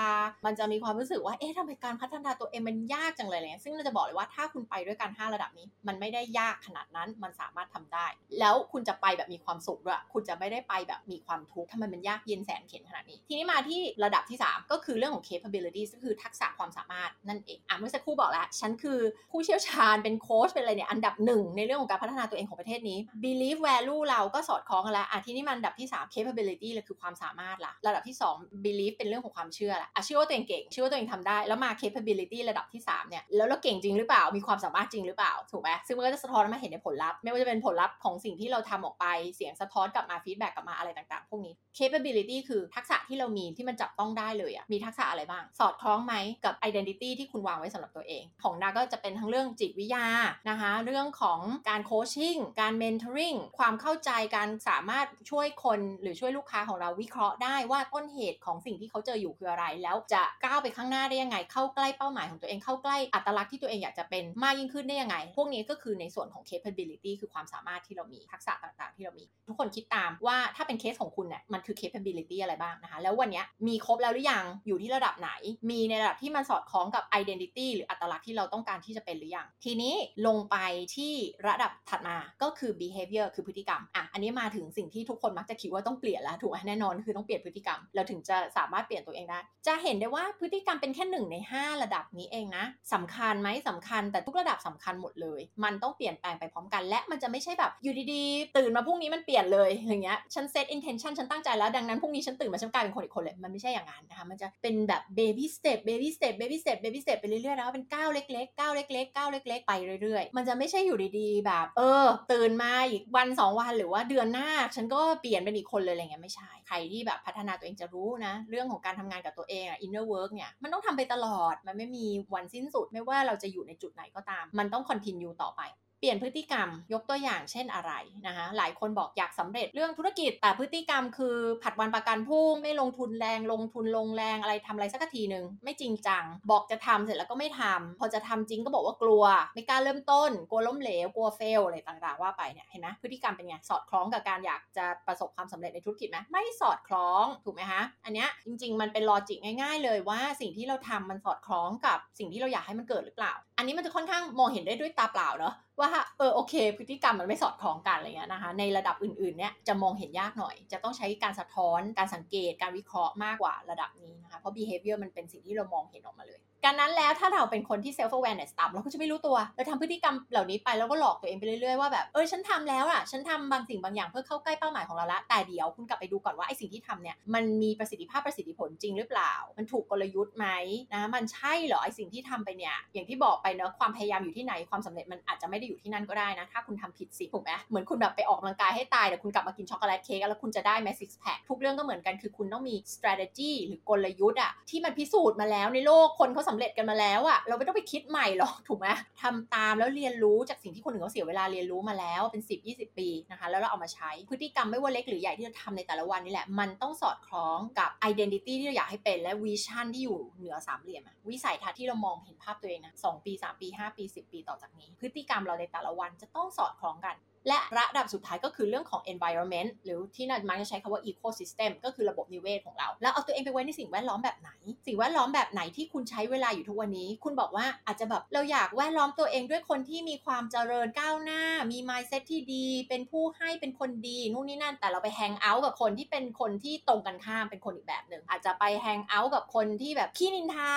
[0.45, 8.06] มันจะจะมีความรู้สึกว่า เอ๊ะทำไมการพัฒนาตัวเองมันยากจังเลยเนี่ย ซึ่งเราจะบอกเลยว่าถ้าคุณไปด้วยกัน 5 ระดับนี้ มันไม่ได้ยากขนาดนั้น มันสามารถทำได้
[8.39, 19.00] แล้วคุณจะไปแบบมีความสุขด้วย คุณจะไม่ได้ไปแบบมีความทุกข์ทำไมมันยากเย็นแสนเข็ญขนาดนี้ ทีนี้มาที่ระดับที่ 3 ก็คือเรื่องของ capabilities ก็คือทักษะความสามารถนั่นเอง อะเมื่อสักครู่บอกแล้ว ฉันคือ
[19.32, 32.39] ผู้เชี่ยวชาญ เป็นโค้ช เป็นอะไรเนี่ย อันดับหนึ่งในเรื่องของการพัฒนาตัวเองของประเทศนี้ belief value เราก็สอดคล้องกันแล้ว อะทีนี่มันอันดับที่ 3 capability เลยคือความสามารถละระดับที่ 2 belief เป็นเรื่องของความเชื่อละอะเชื่อว่าตัวเองเก่งชื่อว่าตัวเองทำได้ แล้วมา capability
[32.49, 46.13] ระดับที่ 3 เนี่ย แล้วเราเก่งจริงหรือเปล่า มีความสามารถจริงหรือเปล่า ถูกไหมซึ่งมันก็จะสะท้อนมาเห็นในผลลัพธ์ ไม่ว่าจะเป็นผลลัพธ์ของสิ่งที่เราทำออกไป เสียงสะท้อนกลับมา feedback กลับมาอะไรต่างๆ พวกนี้ capability คือทักษะที่เรามีที่มันจับต้องได้เลยอะมีทักษะอะไรบ้าง สอดคล้องไหม
[46.45, 50.06] กับ identity ที่คุณวางไว้สำหรับตัวเอง ของนาก็จะเป็นทั้งเรื่องจิตวิทยา
[50.49, 75.32] นะคะ เรื่องของการโคชชิ่ง การ mentoring ความเข้าใจ การสามารถช่วยคนหรือช่วยลูกค้าของเราวิเคราะห์ได้ว่าต้นเหตุของสิ่งที่เขาเจออยู่คืออะไร แล้วจะก้าวไปข้างหน้าได้ยังไง เข้าใกล้เป้าหมายของตัวเองเข้าใกล้อัตลักษณ์ที่ตัวเองอยากจะเป็นมากยิ่งขึ้นได้ยังไง พวกนี้ก็คือในส่วนของ capability คือความสามารถที่เรามีทักษะต่างๆ ที่เรามี ทุกคนคิดตามว่าถ้าเป็นเคสของคุณเนี่ยมันคือ capability อะไรบ้างนะคะ แล้ววันนี้มีครบแล้วหรือยังอยู่ที่ระดับไหน
[75.70, 79.96] มีในระดับที่มันสอดคล้องกับ identity หรืออัตลักษณ์ที่เราต้องการที่จะเป็นหรือยังทีนี้
[80.28, 80.58] ลงไป
[80.96, 81.13] ที่
[81.48, 106.04] ระดับถัดมาก็คือ behavior คือพฤติกรรมอะอันนี้มาถึงสิ่งที่ทุกคนมักจะคิดว่าต้องเปลี่ยนแล้วถูกไหมแน่นอนคือต้องเปลี่ยนพฤติกรรม เราถึงจะสามารถเปลี่ยนตัวเองได้ จะเห็นได้ว่าพฤติกรรมเป็นแค่หนึ่งใน 5 ระดับนี้เองนะสำคัญไหมสำคัญแต่ทุกระดับสำคัญหมดเลย มันต้องเปลี่ยนแปลงไปพร้อมกัน และมันจะไม่ใช่แบบอยู่ดีๆ ตื่นมาพรุ่งนี้มันเปลี่ยนเลยอย่างเงี้ยฉัน set intention ฉันตั้งใจแล้วดังนั้นพรุ่งนี้ฉันตื่นมาฉันกลายเป็นคนอีกคนเลยมันไม่ใช่อย่างนั้นนะคะมันจะเป็นแบบ baby step baby
[106.06, 120.05] step baby step baby step ไปเรื่อยๆแล้วเป็นก้าวเล็กๆก้าวเล็กๆก้าวเล็ก ๆ ไปเรื่อยๆ มันจะไม่ใช่อยู่ดีๆ แบบ เออ ตื่นมาอีกวันสองวันหรือว่าเดือนหน้า ฉันก็เปลี่ยนเป็นอีกคนเลยอะไรเงี้ยไม่ใช่ใครที่แบบพัฒนาตัวเองจะรู้นะ เรื่องของการทำงานกับตัวเองอะ inner
[120.13, 125.62] วิร์กเนี่ยมันต้องทำไปตลอดมันไม่มีวันสิ้นสุดไม่ว่าเราจะอยู่ในจุดไหนก็ตาม มันต้อง continue ต่อไป
[126.01, 127.91] เปลี่ยนพฤติกรรมยกตัวอย่างเช่นอะไร
[128.27, 167.93] นะคะหลายคนบอกอยากสำเร็จเรื่องธุรกิจ แต่พฤติกรรมคือผัดวันประกันพรุ่งไม่ลงทุนแรงลงทุนลงแรงอะไรทำอะไรสักทีหนึ่งไม่จริงจัง บอกจะทำเสร็จแล้วก็ไม่ทำพอจะทำจริงก็บอกว่ากลัว ไม่กล้าเริ่มต้น กลัวล้มเหลวกลัวเฟลอะไรต่างๆว่าไปเนี่ยเห็นไหมพฤติกรรมเป็นไงสอดคล้องกับการอยากจะประสบความสำเร็จในธุรกิจไหมไม่สอดคล้องถูกไหมคะอันเนี้ยจริง ๆ มันเป็นลอจิกง่าย ๆ เลยว่าสิ่งที่เราทำมันสอดคล้องกับสิ่งที่เราอยากให้มันเกิดหรือเปล่า อันนี้มันจะค่อนข้างมองเห็นได้ด้วยตาเปล่าเนาะว่าเออโอเค พฤติกรรมมันไม่สอดคล้องกันอะไรเงี้ยนะคะ ในระดับอื่นๆเนี่ยจะมองเห็นยากหน่อย จะต้องใช้การสะท้อนการสังเกตการวิเคราะห์มากกว่าระดับนี้นะคะเพราะ behavior มันเป็นสิ่งที่เรามองเห็นออกมาเลย การนั้นแล้วถ้าเราเป็นคนที่
[167.97, 180.47] self awareness ต่ำเราก็จะไม่รู้ตัวเราทำพฤติกรรมเหล่านี้ไปแล้วก็หลอกตัวเองไปเรื่อยๆว่าแบบเออฉันทำแล้วอะฉันทำบางสิ่งบางอย่างเพื่อเข้าใกล้เป้าหมายของเราละแต่เดี๋ยวคุณกลับไปดูก่อนว่าไอ้สิ่งที่ทำเนี่ยมันมีประสิทธิภาพประสิทธิผลจริงหรือเปล่า มันถูกกลยุทธ์ไหม
[180.93, 198.87] นะมันใช่เหรอไอ้สิ่งที่ทำไปเนี่ยอย่างที่บอกไปเนอะความพยายามอยู่ที่ไหนความสำเร็จมันอาจจะไม่ได้อยู่ที่นั่นก็ได้นะถ้าคุณทำผิดสิถูกไหมเหมือนคุณแบบไปออกกำลังกายให้ตายแต่คุณกลับมากินช็อกโกแลตเค้กแล้วคุณจะได้มี six pack ทุกเรื่องก็เหมือนกันคือคุณต้องมี strategy หรือกลยุทธ์อะที่มันพิสูจน์มาแล้วในโลกคนเขาสำเร็จกันมาแล้วอะเราไม่ต้องไปคิดใหม่หรอกถูกไหม
[199.21, 214.89] ทำตามแล้วเรียนรู้จากสิ่งที่คนอื่นเขาเสียเวลาเรียนรู้มาแล้วเป็น 10 20 ปีนะคะ แล้วเราเอามาใช้พฤติกรรมไม่ว่าเล็กหรือใหญ่ที่เราทำในแต่ละวันนี่แหละ มันต้องสอดคล้องกับ identity ที่เราอยากให้เป็นและ vision ที่อยู่เหนือสามเหลี่ยมวิสัยทัศน์ที่เรามองเห็นภาพตัวเองนะสปี 3 ปี 5 ปี 10 ปีต่อจากนี้
[214.99, 217.15] พฤติกรรมเราในแต่ละวันจะต้องสอดคล้องกัน
[217.47, 224.51] และระดับสุดท้ายก็คือเรื่องของ environment หรือที่นันมักจะใช้คำว่า ecosystem ก็คือระบบนิเวศของเรา แล้วเอาตัวเองไปไว้ในสิ่งแวดล้อมแบบไหน
[224.88, 240.73] สิ่งแวดล้อมแบบไหนที่คุณใช้เวลาอยู่ทุกวันนี้ คุณบอกว่าอาจจะแบบเราอยากแวดล้อมตัวเองด้วยคนที่มีความเจริญก้าวหน้า มี mindset ที่ดี เป็นผู้ให้เป็นคนดีนู่นนี่นั่น แต่เราไปแฮงเอาท์กับคนที่เป็นคนที่ตรงกันข้ามเป็นคนอีกแบบหนึ่งอาจจะไปแฮงเอาท์กับคนที่แบบขี้นินทา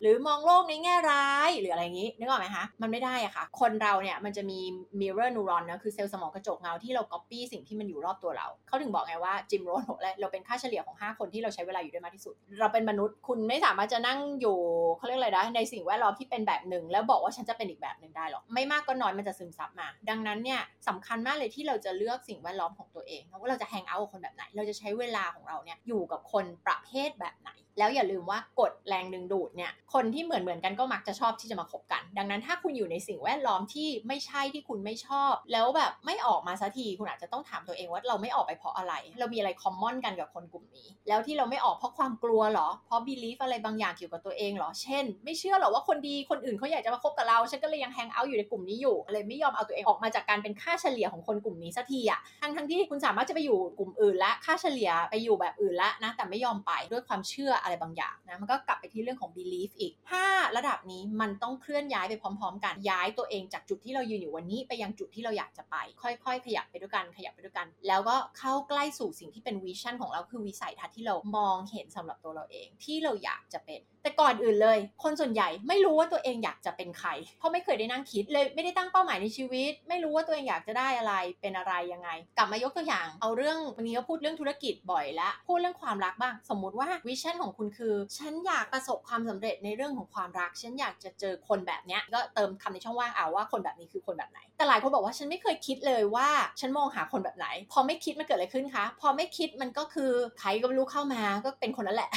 [0.00, 4.60] หรือมองโลกในแง่ร้ายหรืออะไรอย่างนี้นึกออกไหมคะมันไม่ได้อะค่ะ คนเราเนี่ยมันจะมี
[5.00, 14.58] mirror neuron นะคือเซลสมองกระจกเงาที่เรา copy สิ่งที่มันอยู่รอบตัวเรา เขาถึงบอกไงว่า Jim Rohn บอกเลยเราเป็นค่าเฉลี่ยของ 5 คนที่เราใช้เวลาอยู่ด้วยมากที่สุด เราเป็นมนุษย์คุณไม่สามารถจะนั่งอยู่
[14.96, 59.30] เขาเรียกอะไรนะในสิ่งแวดล้อมที่เป็นแบบหนึ่ง แล้วบอกว่าฉันจะเป็นอีกแบบหนึ่งได้หรอกไม่มากก็น้อยมันจะซึมซับมา ดังนั้นเนี่ยสำคัญมากเลยที่เราจะเลือกสิ่งแวดล้อมของตัวเองว่าเราจะ hang out กับคนแบบไหน เราจะใช้เวลาของเราเนี่ยอยู่กับคนประเภทแบบไหน แล้วอย่าลืมว่ากฎแรงดึงดูดเนี่ยคนที่เหมือนเหมือนกันก็มักจะชอบที่จะมาคบกัน ดังนั้นถ้าคุณอยู่ในสิ่งแวดล้อมที่ไม่ใช่ที่คุณไม่ชอบ แล้วแบบไม่ออกมาสักทีคุณอาจจะต้องถามตัวเองว่าเราไม่ออกไปเพราะอะไร เรามีอะไรคอมมอนกันกับคนกลุ่มนี้ แล้วที่เราไม่ออกเพราะความกลัวหรอ เพราะบีลีฟอะไรบางอย่างเกี่ยวกับตัวเองหรอ เช่น ไม่เชื่อหรอว่าคนดีคนอื่นเขาอยากจะมาคบกับเรา ฉันก็เลยยังแฮงเอาท์อยู่ในกลุ่มนี้อยู่เลยไม่ยอมเอาตัวเองออกมาจากการเป็นค่าเฉลี่ยของคนกลุ่มนี้สักทีอะทั้งทั้งที่คุณสามารถจะไปอยู่กลุ่มอื่นละค่าเฉลี่ยไปอยู่แบบอื่นละนะแต่ไม่ยอมไปด้วยความเชื่ออะไรบางอย่างนะมันก็กลับไปที่เรื่องของ
[59.36, 59.92] belief อีก
[60.24, 86.34] 5 ระดับนี้มันต้องเคลื่อนย้ายไปพร้อม ๆ กันย้ายตัวเองจากจุดที่เรายืนอยู่วันนี้ไปยังจุดที่เราอยากจะไป ค่อย ๆ ขยับไปด้วยกันขยับไปด้วยกัน แล้วก็เข้าใกล้สู่สิ่งที่เป็นวิชั่นของเราคือวิสัยทัศน์ที่เรามองเห็นสำหรับตัวเราเอง ที่เราอยากจะเป็น แต่ก่อนอื่นเลย คนส่วนใหญ่ไม่รู้ว่าตัวเองอยากจะเป็นใคร เพราะไม่เคยได้นั่งคิดเลยไม่ได้ตั้งเป้าหมายในชีวิต ไม่รู้ว่าตัวเองอยากจะได้อะไรเป็นอะไรยังไง กลับมายกตัวอย่าง เอาเรื่องวันนี้ก็พูดเรื่องธุรกิจบ่อยละพูดเรื่องความรักบ้าง
[86.50, 96.28] สมมุติว่าวิชั่นของคุณคือ ฉันอยากประสบความสำเร็จในเรื่องของความรัก ฉันอยากจะเจอคนแบบเนี้ยก็เติมคำในช่องว่างเอาว่าคนแบบนี้คือคนแบบไหน แต่หลายคนบอกว่าฉันไม่เคยคิดเลยว่า
[96.60, 102.10] ฉันมองหาคนแบบไหน พอไม่คิดมันเกิดอะไรขึ้นคะพอไม่คิดมันก็คือใครก็ไม่รู้เข้ามาก็เป็นคนนั้นแหละ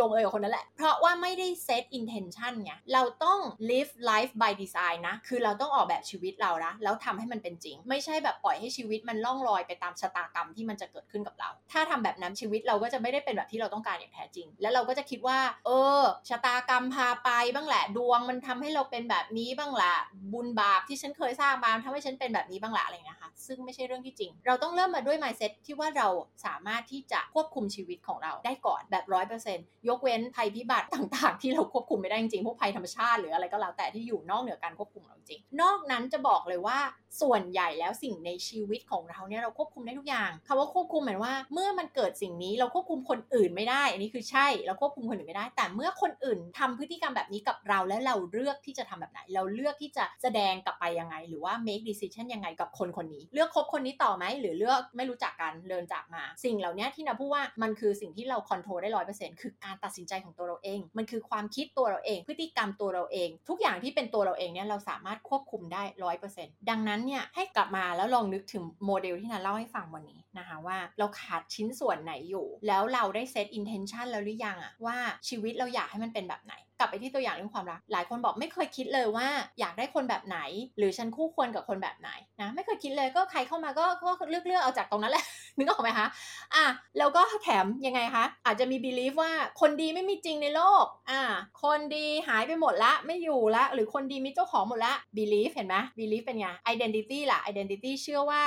[0.00, 3.38] ลงเอยกับคนนั้นแหละ เพราะว่าไม่ได้เซตอิน intention ไงเราต้อง
[3.70, 19.94] live life by design นะ คือเราต้องออกแบบชีวิตเรานะแล้วทำให้มันเป็นจริง ไม่ใช่แบบปล่อยให้ชีวิตมันล่องลอยไปตามชะตากรรมที่มันจะเกิดขึ้นกับเรา ถ้าทำแบบนั้นชีวิตเราก็จะไม่ได้เป็นแบบที่เราต้องการอย่างแท้จริง แล้วเราราก็จะคิดว่า เออชะตากรรมพาไปบ้างแหละ ดวงมันทำให้เราเป็นแบบนี้บ้างแหละ
[20.32, 26.08] บุญบาปที่ฉันเคยสร้างมาทำให้ฉันเป็นแบบนี้บ้างแหละอะไรเงี้ยค่ะซึ่งไม่ใช่เรื่องที่จริง เราต้องเริ่มมาด้วย mindset ที่ว่าเรา
[26.46, 36.78] สามารถที่จะควบคุมชีวิตของเราได้ก่อนแบบร้อยเปอร์เซ็นต์ยกเว้นภัยพิบัติต่างๆ ที่เราควบคุมไม่ได้จริงๆพวกภัยธรรมชาติหรืออะไรก็แล้วแต่ที่อยู่นอกเหนือการควบคุมเราจริง นอกนั้นจะบอกเลยว่า
[37.20, 72.46] ส่วนใหญ่แล้วสิ่งในชีวิตของเราเนี่ยเราควบคุมได้ทุกอย่างคำว่าควบคุมหมายว่า เมื่อมันเกิดสิ่งนี้เราควบคุมคนอื่นไม่ได้ อันนี้คือใช่เราควบคุมคนอื่นไม่ได้ แต่เมื่อคนอื่นทำพฤติกรรมแบบนี้กับเราและเราเลือกที่จะทำแบบไหน เราเลือกที่จะแสดงกลับไปยังไง หรือว่า make decision ยังไงกับคนคนนี้ เลือกคบคนนี้ต่อไหมหรือเลือกไม่รู้จักกันเดินจากมา สิ่งเหล่านี้ที่นาพูดว่ามันคือสิ่งที่เรา control ได้ร้อยเปอร์เซ็นต์คือการตัดสินใจของตัวเราเอง มันคือความคิดตัวเราเอง พฤติกรรมตัวเราเอง ทุกอย่างที่เป็นตัวเราเองเนี่ยเราสามารถควบคุมได้ร้อยเปอร์เซ็นต์ดังนั้นเนี่ยให้กลับมาแล้วลองนึกถึงโมเดลที่นาเล่าให้ฟังวันนี้นะคะว่าเราขาดชิ้นส่วนไหนอยู่
[72.68, 74.96] แล้วเราได้ set intention แล้วหรือยังอะว่า
[75.28, 79.28] ชีวิตเราอยากให้มันเป็นแบบไหน กลับไปที่ตัวอย่างเรื่องความรัก หลายคนบอกไม่เคยคิดเลยว่า
[79.60, 80.38] อยากได้คนแบบไหน
[80.78, 82.10] หรือฉันคู่ควรกับคนแบบไหน
[82.40, 85.24] นะไม่เคยคิดเลยก็ใครเข้ามาก็ก็เลือกเลือกเอาจากตรงนั้นแหละ
[85.56, 86.06] นึกออกไหมคะ
[86.54, 86.64] อะ
[86.98, 91.20] แล้วก็แถมยังไงคะอาจจะมี belief ว่าคนดีไม่มีจริงในโลกอะ
[91.62, 98.42] คนดีหายไปหมดละไม่อยู่ละหรือคนดีมีเจ้าของหมดละ belief เห็นไหม belief เป็นไง identity ล่ะ identity เชื่อว่า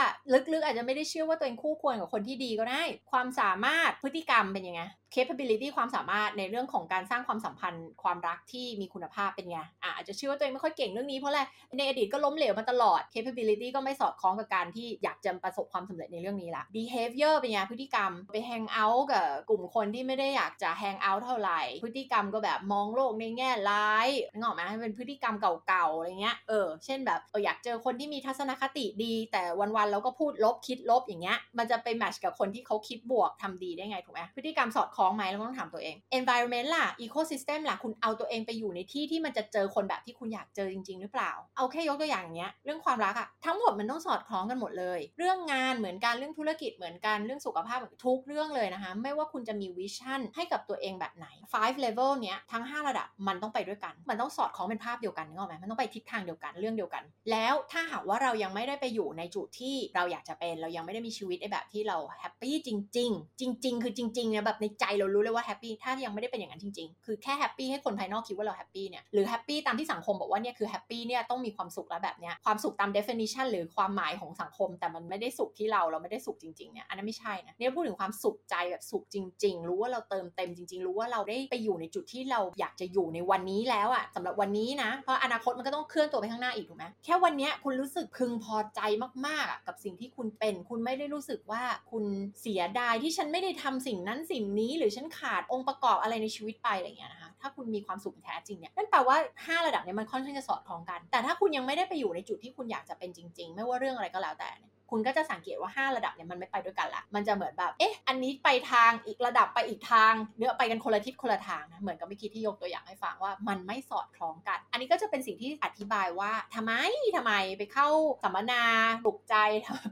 [0.53, 4.81] ลึกๆ อาจจะไม่ได้เชื่อว่าตัวเองคู่ควรกับคนที่ดีก็ได้ ความสามารถพฤติกรรมเป็นยังไง
[5.15, 11.41] capability ความสามารถในเรื่องของการสร้างความสัมพันธ์ความรักที่มีคุณภาพเป็นไงอะอาจจะเชื่อว่าตัวเองไม่ค่อยเก่งเรื่องนี้เพราะอะไร
[11.77, 25.35] ในอดีตก็ล้มเหลวมาตลอด capability ก็ไม่สอดคล้องกับการที่อยากจะประสบความสำเร็จในเรื่องนี้ละ behavior เป็นไงพฤติกรรมไป hang out กับกลุ่มคนที่ไม่ได้อยากจะ hang out เท่าไหร่ พฤติกรรมก็แบบมองโลกในแง่ร้ายนึกออกไหมเป็นพฤติกรรม
[25.67, 53.93] เก่าๆอะไรเงี้ยเออเช่นแบบเอออยากเจอคนที่มีทัศนคติดี แต่วันๆเราก็พูดลบคิดลบอย่างเงี้ยมันจะไปแมทช์กับคนที่เขาคิดบวกทำดีได้ไงถูกไหมพฤติกรรมสอดคล้องไหมเราต้องถามตัวเอง environment ล่ะ ecosystem ล่ะคุณเอาตัวเองไปอยู่ในที่ที่มันจะเจอคนแบบที่คุณอยากเจอจริง ๆ หรือเปล่า เอาแค่ยกตัวอย่างเงี้ยเรื่องความรักอะทั้งหมดมันต้องสอดคล้องกันหมดเลย เรื่องงานเหมือนกันเรื่องธุรกิจเหมือนกันเรื่องสุขภาพทุกเรื่องเลยนะคะ ไม่ว่าคุณจะมีวิชั่นให้กับตัวเองแบบไหน five level เนี้ยทั้ง 5 ระดับมันต้องไปด้วยกัน
[54.09, 69.25] มันต้องสอดคล้องเป็นภาพเดียวกันนึกออกไหมมันต้องไปทิศทางเดียวกันเรื่องเดียวกัน แล้วถ้าหากว่าเรายังไม่ได้ไปอยู่ในจุดที่เราอยากจะเป็นเรายังไม่ได้มีชีวิตในแบบที่เรา happy จริง ๆ จริง ๆ คือจริงๆนี่ยแบบในใจเรารู้เลยว่า happy ถ้ายังไม่ได้เป็นอย่างนั้นจริงๆ คือแค่ happy ให้คนภายนอกคิดว่าเรา happy เนี่ยหรือ
[69.29, 88.79] happy ตามที่สังคมบอกว่าเนี่ยคือ happy เนี่ยต้องมีความสุขแล้วแบบเนี้ยความสุขตาม definition หรือความหมายของสังคม แต่มันไม่ได้สุขที่เราเราไม่ได้สุขจริงๆเนี่ยอันนั้นไม่ใช่นะเนี่ยพูดถึงความสุขใจแบบสุขจริง ๆ รู้ว่าเราเติมเต็มจริง ๆ รู้ว่าเราได้ไปอยู่ในจุดที่เราอยากจะอยู่ในวันนี้แล้วอะสำหรับวันนี้นะเพราะอนาคตมันก็ต้องเคลื่อนตัวไปข้างหน้าอีกถูกไหมแค่วันนี้คุณรู้สึกพึงพอใจ
[89.25, 92.05] มากๆกับสิ่งที่คุณเป็น คุณไม่ได้รู้สึกว่าคุณ
[92.41, 104.51] เสียดายที่ฉันไม่ได้ทำสิ่งนั้นสิ่งนี้หรือฉันขาดองค์ประกอบอะไรในชีวิตไปอะไรอย่างเงี้ยนะคะ ถ้าคุณมีความสุขแท้จริงเนี่ยนั่นแปลว่า 5 ระดับเนี่ยมันค่อนข้างจะสอดคล้องกัน แต่ถ้าคุณยังไม่ได้ไปอยู่ในจุดที่คุณอยากจะเป็นจริง ๆ ไม่ว่าเรื่องอะไรก็แล้วแต่
[104.93, 116.71] คุณก็จะสังเกตว่า 5 ระดับเนี่ยมันไม่ไปด้วยกันละ มันจะเหมือนแบบ เอ๊ะ อันนี้ไปทางอีกระดับไปอีกทาง เนื้อไปกันคนละทิศคนละทางนะ เหมือนกับเมื่อกี้ที่ยกตัวอย่างให้ฟังว่ามันไม่สอดคล้องกัน อันนี้ก็จะเป็นสิ่งที่อธิบายว่าทำไม
[117.17, 117.87] ทำไมไปเข้า
[118.23, 118.63] สัมมนา
[119.03, 119.35] ปลุกใจ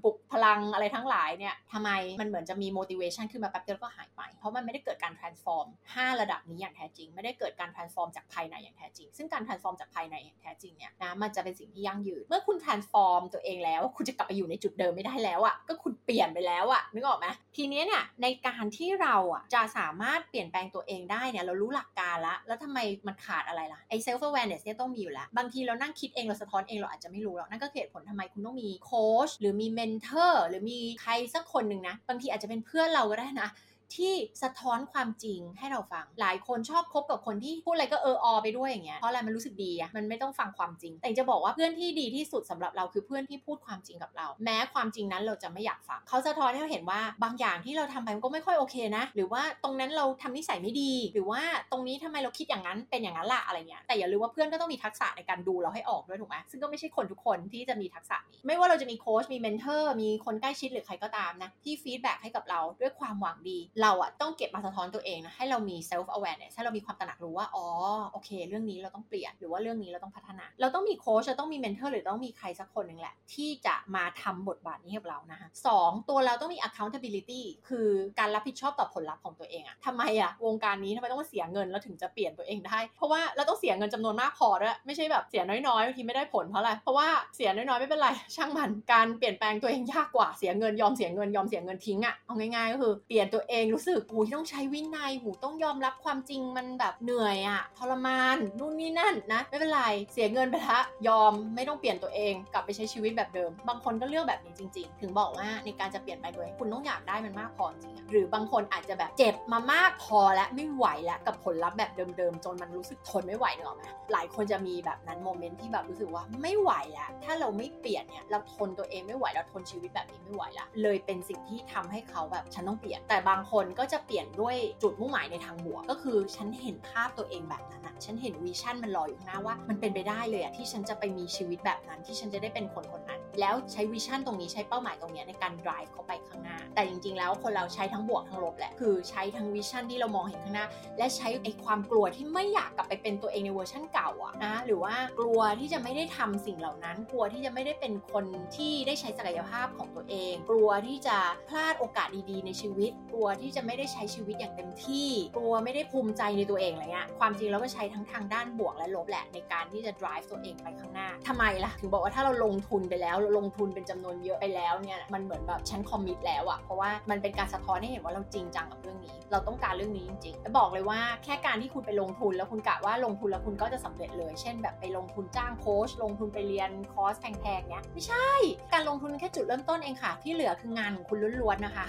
[0.04, 1.90] ปลุกพลังอะไรทั้งหลายเนี่ยทำไม
[2.22, 13.82] มันเหมือนจะมี motivation ขึ้นมาแป๊บเดียวก็หายไป เพราะมันไม่ได้เกิดการ transform 5 ระดับนี้อย่างแท้จริง ไม่ได้เกิดการ transform จากภายในอย่างแท้จริง ซึ่งการ transform จากภายในอย่างแท้จริงเนี่ยนะมันจะเป็นสิ่งที่ยั่งยืน เมื่อคุณ transform ตัวเองแล้ว
[13.96, 33.50] คุณจะกลับไปอยู่ในจุดเดิมไม่ได้แล้วอะก็คุณเปลี่ยนไปแล้วอะนึกออกไหมทีนี้เนี่ยในการที่เราอะจะสามารถเปลี่ยนแปลงตัวเองได้เนี่ยเรารู้หลักการละ แล้วทำไมมันขาดอะไรล่ะไอ้ self awareness เนี่ยต้องมีอยู่แล้ว บางทีเรานั่งคิดเองเราสะท้อนเองเราอาจจะไม่รู้หรอกนั่นก็เหตุผลทำไมคุณต้องมีโค้ชหรือมีเมนเทอร์หรือมีใครสักคนหนึ่งนะบางทีอาจจะเป็นเพื่อนเราก็ได้นะ
[33.96, 65.78] ที่สะท้อนความจริงให้เราฟัง หลายคนชอบคบกับคนที่พูดอะไรก็เอออไปด้วยอย่างเงี้ย เพราะอะไรมันรู้สึกดีอะมันไม่ต้องฟังความจริง แต่จะบอกว่าเพื่อนที่ดีที่สุดสำหรับเราคือเพื่อนที่พูดความจริงกับเรา แม้ความจริงนั้นเราจะไม่อยากฟัง เขาสะท้อนให้เราเห็นว่าบางอย่างที่เราทำไปมันก็ไม่ค่อยโอเคนะ หรือว่าตรงนั้นเราทำนิสัยไม่ดี หรือว่าตรงนี้ทำไมเราคิดอย่างนั้นเป็นอย่างนั้นละอะไรเงี้ย แต่อย่าลืมว่าเพื่อนก็ต้องมีทักษะในการดูเราให้ออกด้วยถูกไหมซึ่งก็ไม่ใช่คนทุกคนที่จะมีทักษะนี้ ไม่ว่าเราจะมีโค้ช มี mentor มีคนใกล้ชิดหรือใครก็ตามนะที่ feedback ให้กับเราด้วยความหวังดีเราอะต้องเก็บมาสะท้อนตัวเองนะให้เรามี
[65.90, 67.66] self awareness ให้เรามีความตระหนักรู้ว่าอ๋อ
[68.12, 77.88] โอเค เรื่องนี้เราต้องเปลี่ยนหรือว่าเรื่องนี้เราต้องพัฒนา เราต้องมีโค้ชเราต้องมี mentor หรือต้องมีใครสักคนหนึ่งแหละ ที่จะมาทำบทบาทนี้ให้กับเรานะคะสองตัวเราต้องมี accountability คือ
[78.20, 136.58] การรับผิดชอบต่อผลลัพธ์ของตัวเองอะทำไมอะวงการนี้ทำไมต้องมาเสียเงินแล้วถึงจะเปลี่ยนตัวเองได้ เพราะว่าเราต้องเสียเงินจำนวนมากพอด้วยไม่ใช่แบบเสียน้อยๆบางทีไม่ได้ผลเพราะอะไรเพราะว่าเสียน้อยๆไม่เป็นไรช่างมันการเปลี่ยนแปลงตัวเองยากกว่าเสียเงินยอมเสียเงินยอมเสียเงินทิ้งอะเอาง่ายๆก็คือเปลี่ยนตัวเองรู้สึกหูที่ต้องใช้วินัยหูต้องยอมรับความจริงมันแบบเหนื่อยอะทรมานนู่นนี่นั่นนะไม่เป็นไรเสียเงินไปละยอมไม่ต้องเปลี่ยนตัวเองกลับไปใช้ชีวิตแบบเดิม บางคนก็เลือกแบบนี้จริง ๆ ถึงบอกว่าในการจะเปลี่ยนแปลงตัวเองคุณต้องอยากได้มันมากพอจริงหรือบางคนอาจจะแบบเจ็บมามากพอและไม่ไหวแล้วกับผลลัพธ์แบบเดิมๆจนมันรู้สึกทนไม่ไหวเนอะไหมหลายคนจะมีแบบนั้น moment ที่แบบรู้สึกว่าไม่ไหวแล้วถ้าเราไม่เปลี่ยนเนี่ยเราทนตัวเองไม่ไหวเราทนชีวิตแบบนี้ไม่ไหวละเลยเป็นสิ่งที่ทำให้เขาแบบฉันต้องเปลี่ยนแต่บางคนก็จะเปลี่ยนด้วยจุดมุ่งหมายในทางบวก ก็คือฉันเห็นภาพตัวเองแบบนั้นอะฉันเห็น vision มันลอยอยู่ข้างหน้าว่า มันเป็นไปได้เลยอะที่ฉันจะไปมีชีวิตแบบนั้นที่ฉันจะได้เป็นคนคนนั้น แล้วใช้ vision ตรงนี้ใช้เป้าหมายตรงนี้ในการ drive เขาไปข้างหน้า
[136.76, 148.26] แต่จริง ๆ แล้วคนเราใช้ทั้งบวกทั้งลบแหละคือใช้ทั้ง vision ที่เรามองเห็นข้างหน้า และใช้ไอ้ความกลัวที่ไม่อยากกลับไปเป็นตัวเองในเวอร์ชั่นเก่าอะนะหรือว่ากลัวที่จะไม่ได้ทำสิ่งเหล่านั้น กลัวที่จะไม่ได้เป็นคน
[148.56, 151.18] ที่ได้ใช้ศักยภาพของตัวเอง กลัวที่จะ
[151.50, 178.30] พลาดโอกาสดีๆ ในชีวิต กลัวที่จะไม่ได้ใช้ชีวิตอย่างเต็มที่ กลัวไม่ได้ภูมิใจในตัวเองอะไรเงี้ยความจริงแล้วก็ใช้ทั้งทางด้านบวกและลบแหละในการที่จะ drive ตัวเองไปข้างหน้าทำไมล่ะ ถึงบอกว่าถ้าเราลงทุนไปแล้วลงทุนเป็นจำนวนเยอะไปแล้วเนี่ยมันเหมือนแบบฉันคอมมิตแล้วอะเพราะว่ามันเป็นการสะท้อนให้เห็นว่าเราจริงจังกับเรื่องนี้ เราต้องการเรื่องนี้จริงๆและบอกเลยว่าแค่การที่คุณไปลงทุนแล้วคุณกะว่าลงทุนแล้วคุณก็จะสำเร็จเลย เช่น แบบไปลงทุนจ้างโค้ชลงทุนไปเรียนคอร์สแพงๆเนี้ยไม่ใช่
[178.74, 181.88] การลงทุนแค่จุดเริ่มต้นเองค่ะ ที่เหลือคืองานของคุณล้วนๆนะคะ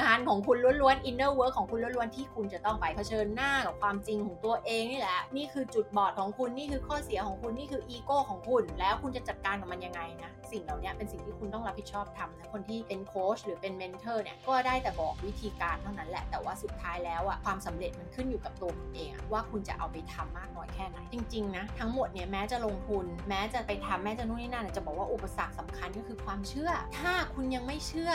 [0.00, 28.12] งานของคุณล้วนๆ inner work ของคุณล้วนๆ ที่คุณจะต้องไปเผชิญหน้ากับความจริงของตัวเองนี่แหละ นี่คือจุดบอดของคุณ นี่คือข้อเสียของคุณ นี่คืออีโก้ของคุณ แล้วคุณจะจัดการกับมันยังไงนะสิ่งเหล่านี้เป็นสิ่งที่คุณต้องรับผิดชอบทำนะคนที่เป็นโค้ชหรือเป็น mentor เนี่ยก็ได้แต่บอกวิธีการเท่านั้นแหละ แต่ว่าสุดท้ายแล้วอะความสำเร็จมันขึ้นอยู่กับตัวคุณเองว่าคุณจะเอาไปทำมากน้อยแค่ไหน จริงๆนะทั้งหมดเนี่ยแม้จะลงทุน แม้จะไปทำแม้จะนู่นนี่นั่นจะบอกว่าอุปสรรคสำคัญก็คือความเชื่อ ถ้าคุณยังไม่เชื่อ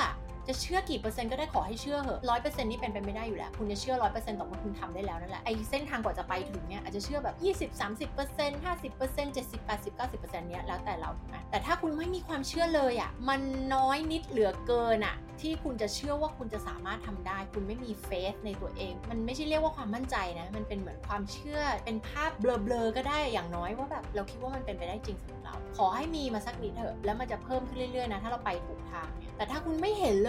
[0.48, 13.42] จะเชื่อกี่เปอร์เซ็นต์ก็ได้ขอให้เชื่อเหอะร้อยเปอร์เซ็นต์นี่เป็นไปไม่ได้อยู่แล้ว คุณจะเชื่อร้อยเปอร์เซ็นต์ต่อเมื่อคุณทำได้แล้วนั่นแหละไอ้เส้นทางกว่าจะไปถึงเนี่ยอาจจะเชื่อแบบยี่สิบสามสิบเปอร์เซ็นต์ห้าสิบเปอร์เซ็นต์เจ็ดสิบแปดสิบเก้าสิบเปอร์เซ็นต์เนี้ยแล้วแต่เราถูกไหมแต่ถ้าคุณไม่มีความเชื่อเลยอะมัน
[13.76, 30.29] น้อยนิดเหลือเกินอะที่คุณจะเชื่อว่าคุณจะสามารถทำได้ คุณไม่มีเฟสในตัวเอง มันไม่ใช่เรียกว่าความมั่นใจนะ มันเป็นเหมือนความเชื่อ เป็นภาพเบลอๆก็ได้อย่างน้อยว่าแบบเราคิดว่ามันเป็นไปได้จริงสำหรับเรา ขอให้มีมาสักนิดเถอะ แล้วมันจะเพิ่มขึ้นเรื่อยๆนะ ถ้าเราไปถูกทางเนี่ยแต่ถ้าคุณไม่เห็นเ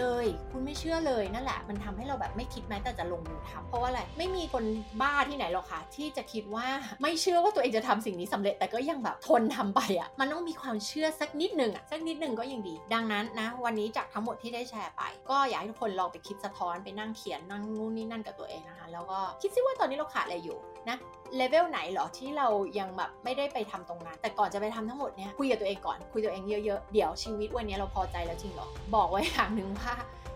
[0.51, 4.63] คุณไม่เชื่อเลยนั่นแหละ มันทำให้เราแบบไม่คิดแม้แต่จะลงมือทำเพราะว่าอะไรไม่มีคน
[5.01, 6.67] บ้าที่ไหนหรอกค่ะที่จะคิดว่า
[7.01, 20.57] ไม่เชื่อว่าตัวเองจะทำสิ่งนี้สำเร็จ แต่ก็ยังแบบทนทำไปอะ่ะมันต้องมีความเชื่อสักนิดหนึ่งอะ่ะสักนิดหนึ่งก็ยังดี ดังนั้นนะ วันนี้จากทั้งหมดที่ได้แชร์ไป ก็อยากให้ทุกคนลองไปคิดสะท้อนไปนั่งเขียนนั่งนู่นนี่นั่นกับตัวเองนะคะ แล้วก็คิดซิว่าตอนนี้เราขาดอะไรอยู่
[20.89, 20.97] นะ
[21.35, 22.47] เลเวลไหนเหรอที่เรา
[22.79, 29.93] ยังแบบไม่ได้ไปทำตรงนั้น แต่ก่อนจะไปทำทั้งหมดเนี้ยคุยกับตัวเองก่อนคุยตัวเองเยอะๆ เดี๋ยวชีวิตวันนี้เราพอใจแล้วจริงเหรอ บอกไว้อย่างหนึ่งว่า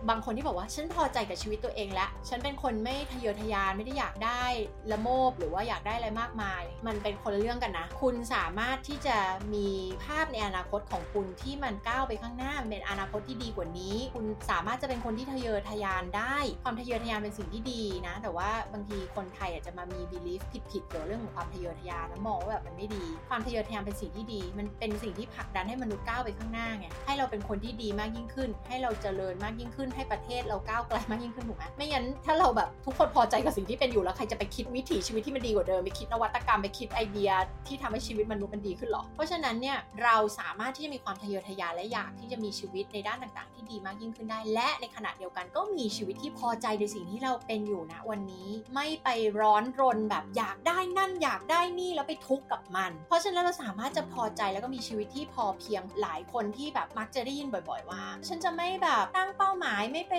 [0.08, 4.44] บางคนที่บอกว่าฉันพอใจกับชีวิตตัวเองแล้ว ฉันเป็นคนไม่ทะเยอทะยานไม่ได้อยากได้
[4.90, 9.16] ละโมบหรือว่าอยากได้อะไรมากมาย มันเป็นคนละเรื่องกันนะ คุณสามารถที่จะ
[9.54, 9.68] มี
[10.04, 37.30] ภาพในอนาคตของคุณที่มันก้าวไปข้างหน้าเป็นอนาคตที่ดีกว่านี้ คุณสามารถจะเป็นคนที่ทะเยอทะยานได้ ความทะเยอทะยานเป็นสิ่งที่ดีนะ แต่ว่าบางทีคนไทยอาจจะมามี belief ผิดๆเกี่ยวกับเรื่องของความทะเยอทะยานนะมองว่าแบบมันไม่ดี ความทะเยอทะยานเป็นสิ่งที่ดี มันเป็นสิ่งที่ผลักดันให้มนุษย์ก้าวไปข้างหน้าไงให้เราเป็นคนที่ดีมากยิ่งขึ้น ให้เราเจริญมากยิ่งขึ้นให้ประเทศเราก้าวไกลมากยิ่งขึ้นถูกไหมไม่งั้นถ้าเราแบบทุกคนพอใจกับสิ่งที่เป็นอยู่แล้วใครจะไปคิดวิถีชีวิตที่มันดีกว่าเดิมไปคิดนวัตกรรมไปคิดไอเดีย
[37.66, 49.08] ที่ทำให้ชีวิตมนุษย์มันดีขึ้นหรอ เพราะฉะนั้นเนี่ยเราสามารถที่จะมีความทะเยอทะยานและอยากที่จะมีชีวิตในด้านต่างๆ ที่ดีมากยิ่งขึ้นได้ และในขณะเดียวกันก็มีชีวิตที่พอใจในสิ่งที่เราเป็นอยู่นะวันนี้ไม่ไป
[49.40, 60.14] ร้อนรนแบบอยากได้ได้นั่นอยากได้นี่แล้วไปทุกข์กับมัน เพราะฉะนั้นเราสามารถจะพอใจแล้วก็มีชีวิตที่พอเพียงหลายคนที่แบบมักจะได้ยินบ่อย ๆ ว่า ฉันจะไม่แบบตั้งเป้าหมายไม่ไป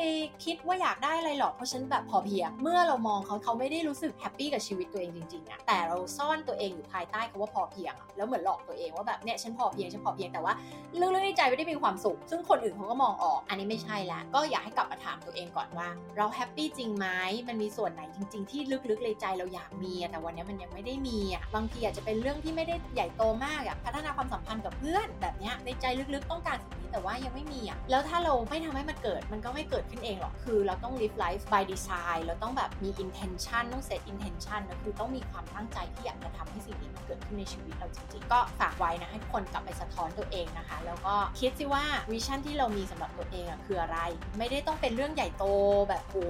[0.45, 10.53] คิดว่าอยากได้อะไรหรอกเพราะฉันแบบพอเพียงเมื่อเรามองเขาเขาไม่ได้รู้สึก happy กับชีวิตตัวเองจริงๆอะแต่เราซ่อนตัวเองอยู่ภายใต้คำว่าพอเพียงอะแล้วเหมือนหลอกตัวเองว่าแบบเนี่ยฉันพอเพียงฉันพอเพียงแต่ว่า
[10.99, 17.07] ลึกๆในใจไม่ได้มีความสุข ซึ่งคนอื่นเขาก็มองออก อันนี้ไม่ใช่ละก็อยากให้กลับมาถามตัวเองก่อนว่า เราแฮปปี้จริงไหม
[17.47, 43.99] มันมีส่วนไหนจริง ๆ ที่ลึกๆในใจเราอยากมีแต่วันนี้มันยังไม่ได้มีอะบางทีอาจจะเป็นเรื่องที่ไม่ได้ใหญ่โตมากอะพัฒนาความสัมพันธ์กับเพื่อนแบบเนี้ยในใจลึกๆต้องการสิ่งนี้แต่ว่ายังไม่มีอะแล้วถ้าเราไม่ทำให้มันเกิดมันกไม่เกิดขึ้นเองหรอก คือเราต้อง live life by design เราต้องแบบมี intention ต้อง set intention นะคือต้องมีความตั้งใจที่อยากจะทำให้สิ่งนี้มันเกิดขึ้นในชีวิตเราจริงๆ ก็ฝากไว้นะให้คนกลับไปสะท้อนตัวเองนะคะ แล้วก็คิดสิว่าวิชั่นที่เรามีสำหรับตัวเองอะคืออะไร
[44.37, 45.45] ไม่ได้ต้องเป็นเรื่องใหญ่โต
[45.89, 46.25] แบบโอ้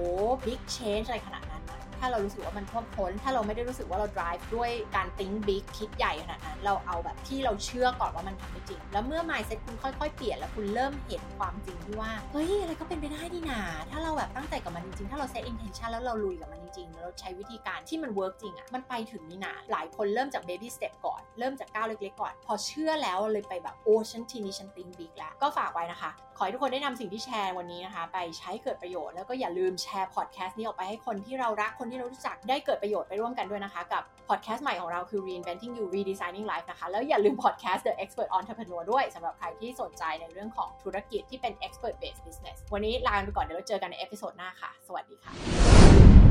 [0.46, 1.57] big change อะไรขนาดนั้น
[2.00, 15.26] ถ้าเรารู้สึกว่ามันท่วมท้น ถ้าเราไม่ได้รู้สึกว่าเรา drive ด้วยการ think big คิดใหญ่ขนาดนั้น เราเอาแบบที่เราเชื่อก่อนว่ามันทำได้จริง แล้วเมื่อ mindset คุณค่อยๆ เปลี่ยนแล้วคุณเริ่มเห็นความจริงที่ว่า เฮ้ย อะไรก็เป็นไปได้นี่นาถ้าเราแบบตั้งใจกับมันจริงๆ ถ้าเรา
[15.32, 25.12] set intention แล้วเราลุยกับมันจริงๆแล้วเราใช้วิธีการที่มัน work จริงอะมันไปถึงนี่นาหลายคนเริ่มจาก baby step ก่อน เริ่มจากก้าวเล็กๆ ก่อน พอเชื่อแล้วเลยไปแบบ โอ้ ฉันทีนี้ฉัน think big
[25.18, 38.82] แล้ว ก็ฝากไว้นะคะ ขอให้ทุกคนได้นำสิ่งที่แชร์วันนี้นะคะ ไปใช้เกิดประโยชน์ แล้วก็อย่าลืมแชร์พอดแคสต์นี้ออกไปให้คนที่เรารักคนที่เรารู้จักได้เกิดประโยชน์ไปร่วมกันด้วยนะคะ กับพอดแคสต์ใหม่ของเราคือ reinventing you redesigning life นะคะ แล้วอย่าลืมพอดแคสต์ the expert entrepreneur
[38.92, 46.27] ด้วยสำหรับใครที่สนใจในเรื่องของธุรกิจที่เป็น expert based business วันนี้ลาไปก่อนเดี๋ยวเราเจอกันใน episode หน้าค่ะ สวัสดีค่ะ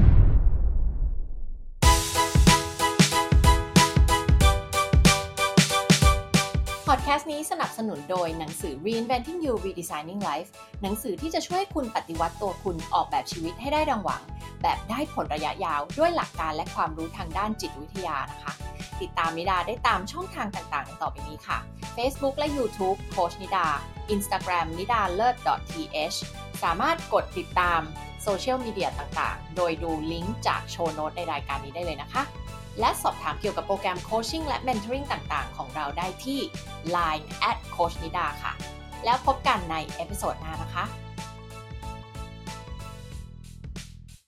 [6.93, 10.49] พอดแคสต์นี้สนับสนุนโดยหนังสือ Reinventing You Redesigning Life
[10.81, 14.21] หนังสือที่จะช่วยคุณปฏิวัติตัวคุณออกแบบชีวิตให้ได้ดังหวัง
[14.61, 18.53] แบบได้ผลระยะยาวด้วยหลักการและความรู้ทางด้านจิตวิทยานะคะ
[19.01, 21.57] ติดตามนิดาได้ตามช่องทางต่างๆ ต่อไปนี้ค่ะ
[21.97, 23.65] Facebook และ YouTube โคชนิดา
[24.13, 25.35] Instagram นิดาเลิศ
[25.71, 26.17] .th
[26.63, 27.81] สามารถกดติดตาม
[28.23, 32.23] โซเชียลมีเดียต่างๆ โดยดูลิงก์จากโชว์โน้ตในรายการนี้ได้เลยนะคะ
[32.79, 36.39] และสอบถามเกี่ยวกับโปรแกรม coaching และ mentoring ต่างๆ ของเราได้ที่
[36.95, 38.53] Line at coach nida ค่ะ
[39.05, 40.85] แล้วพบกันใน episode หน้านะคะ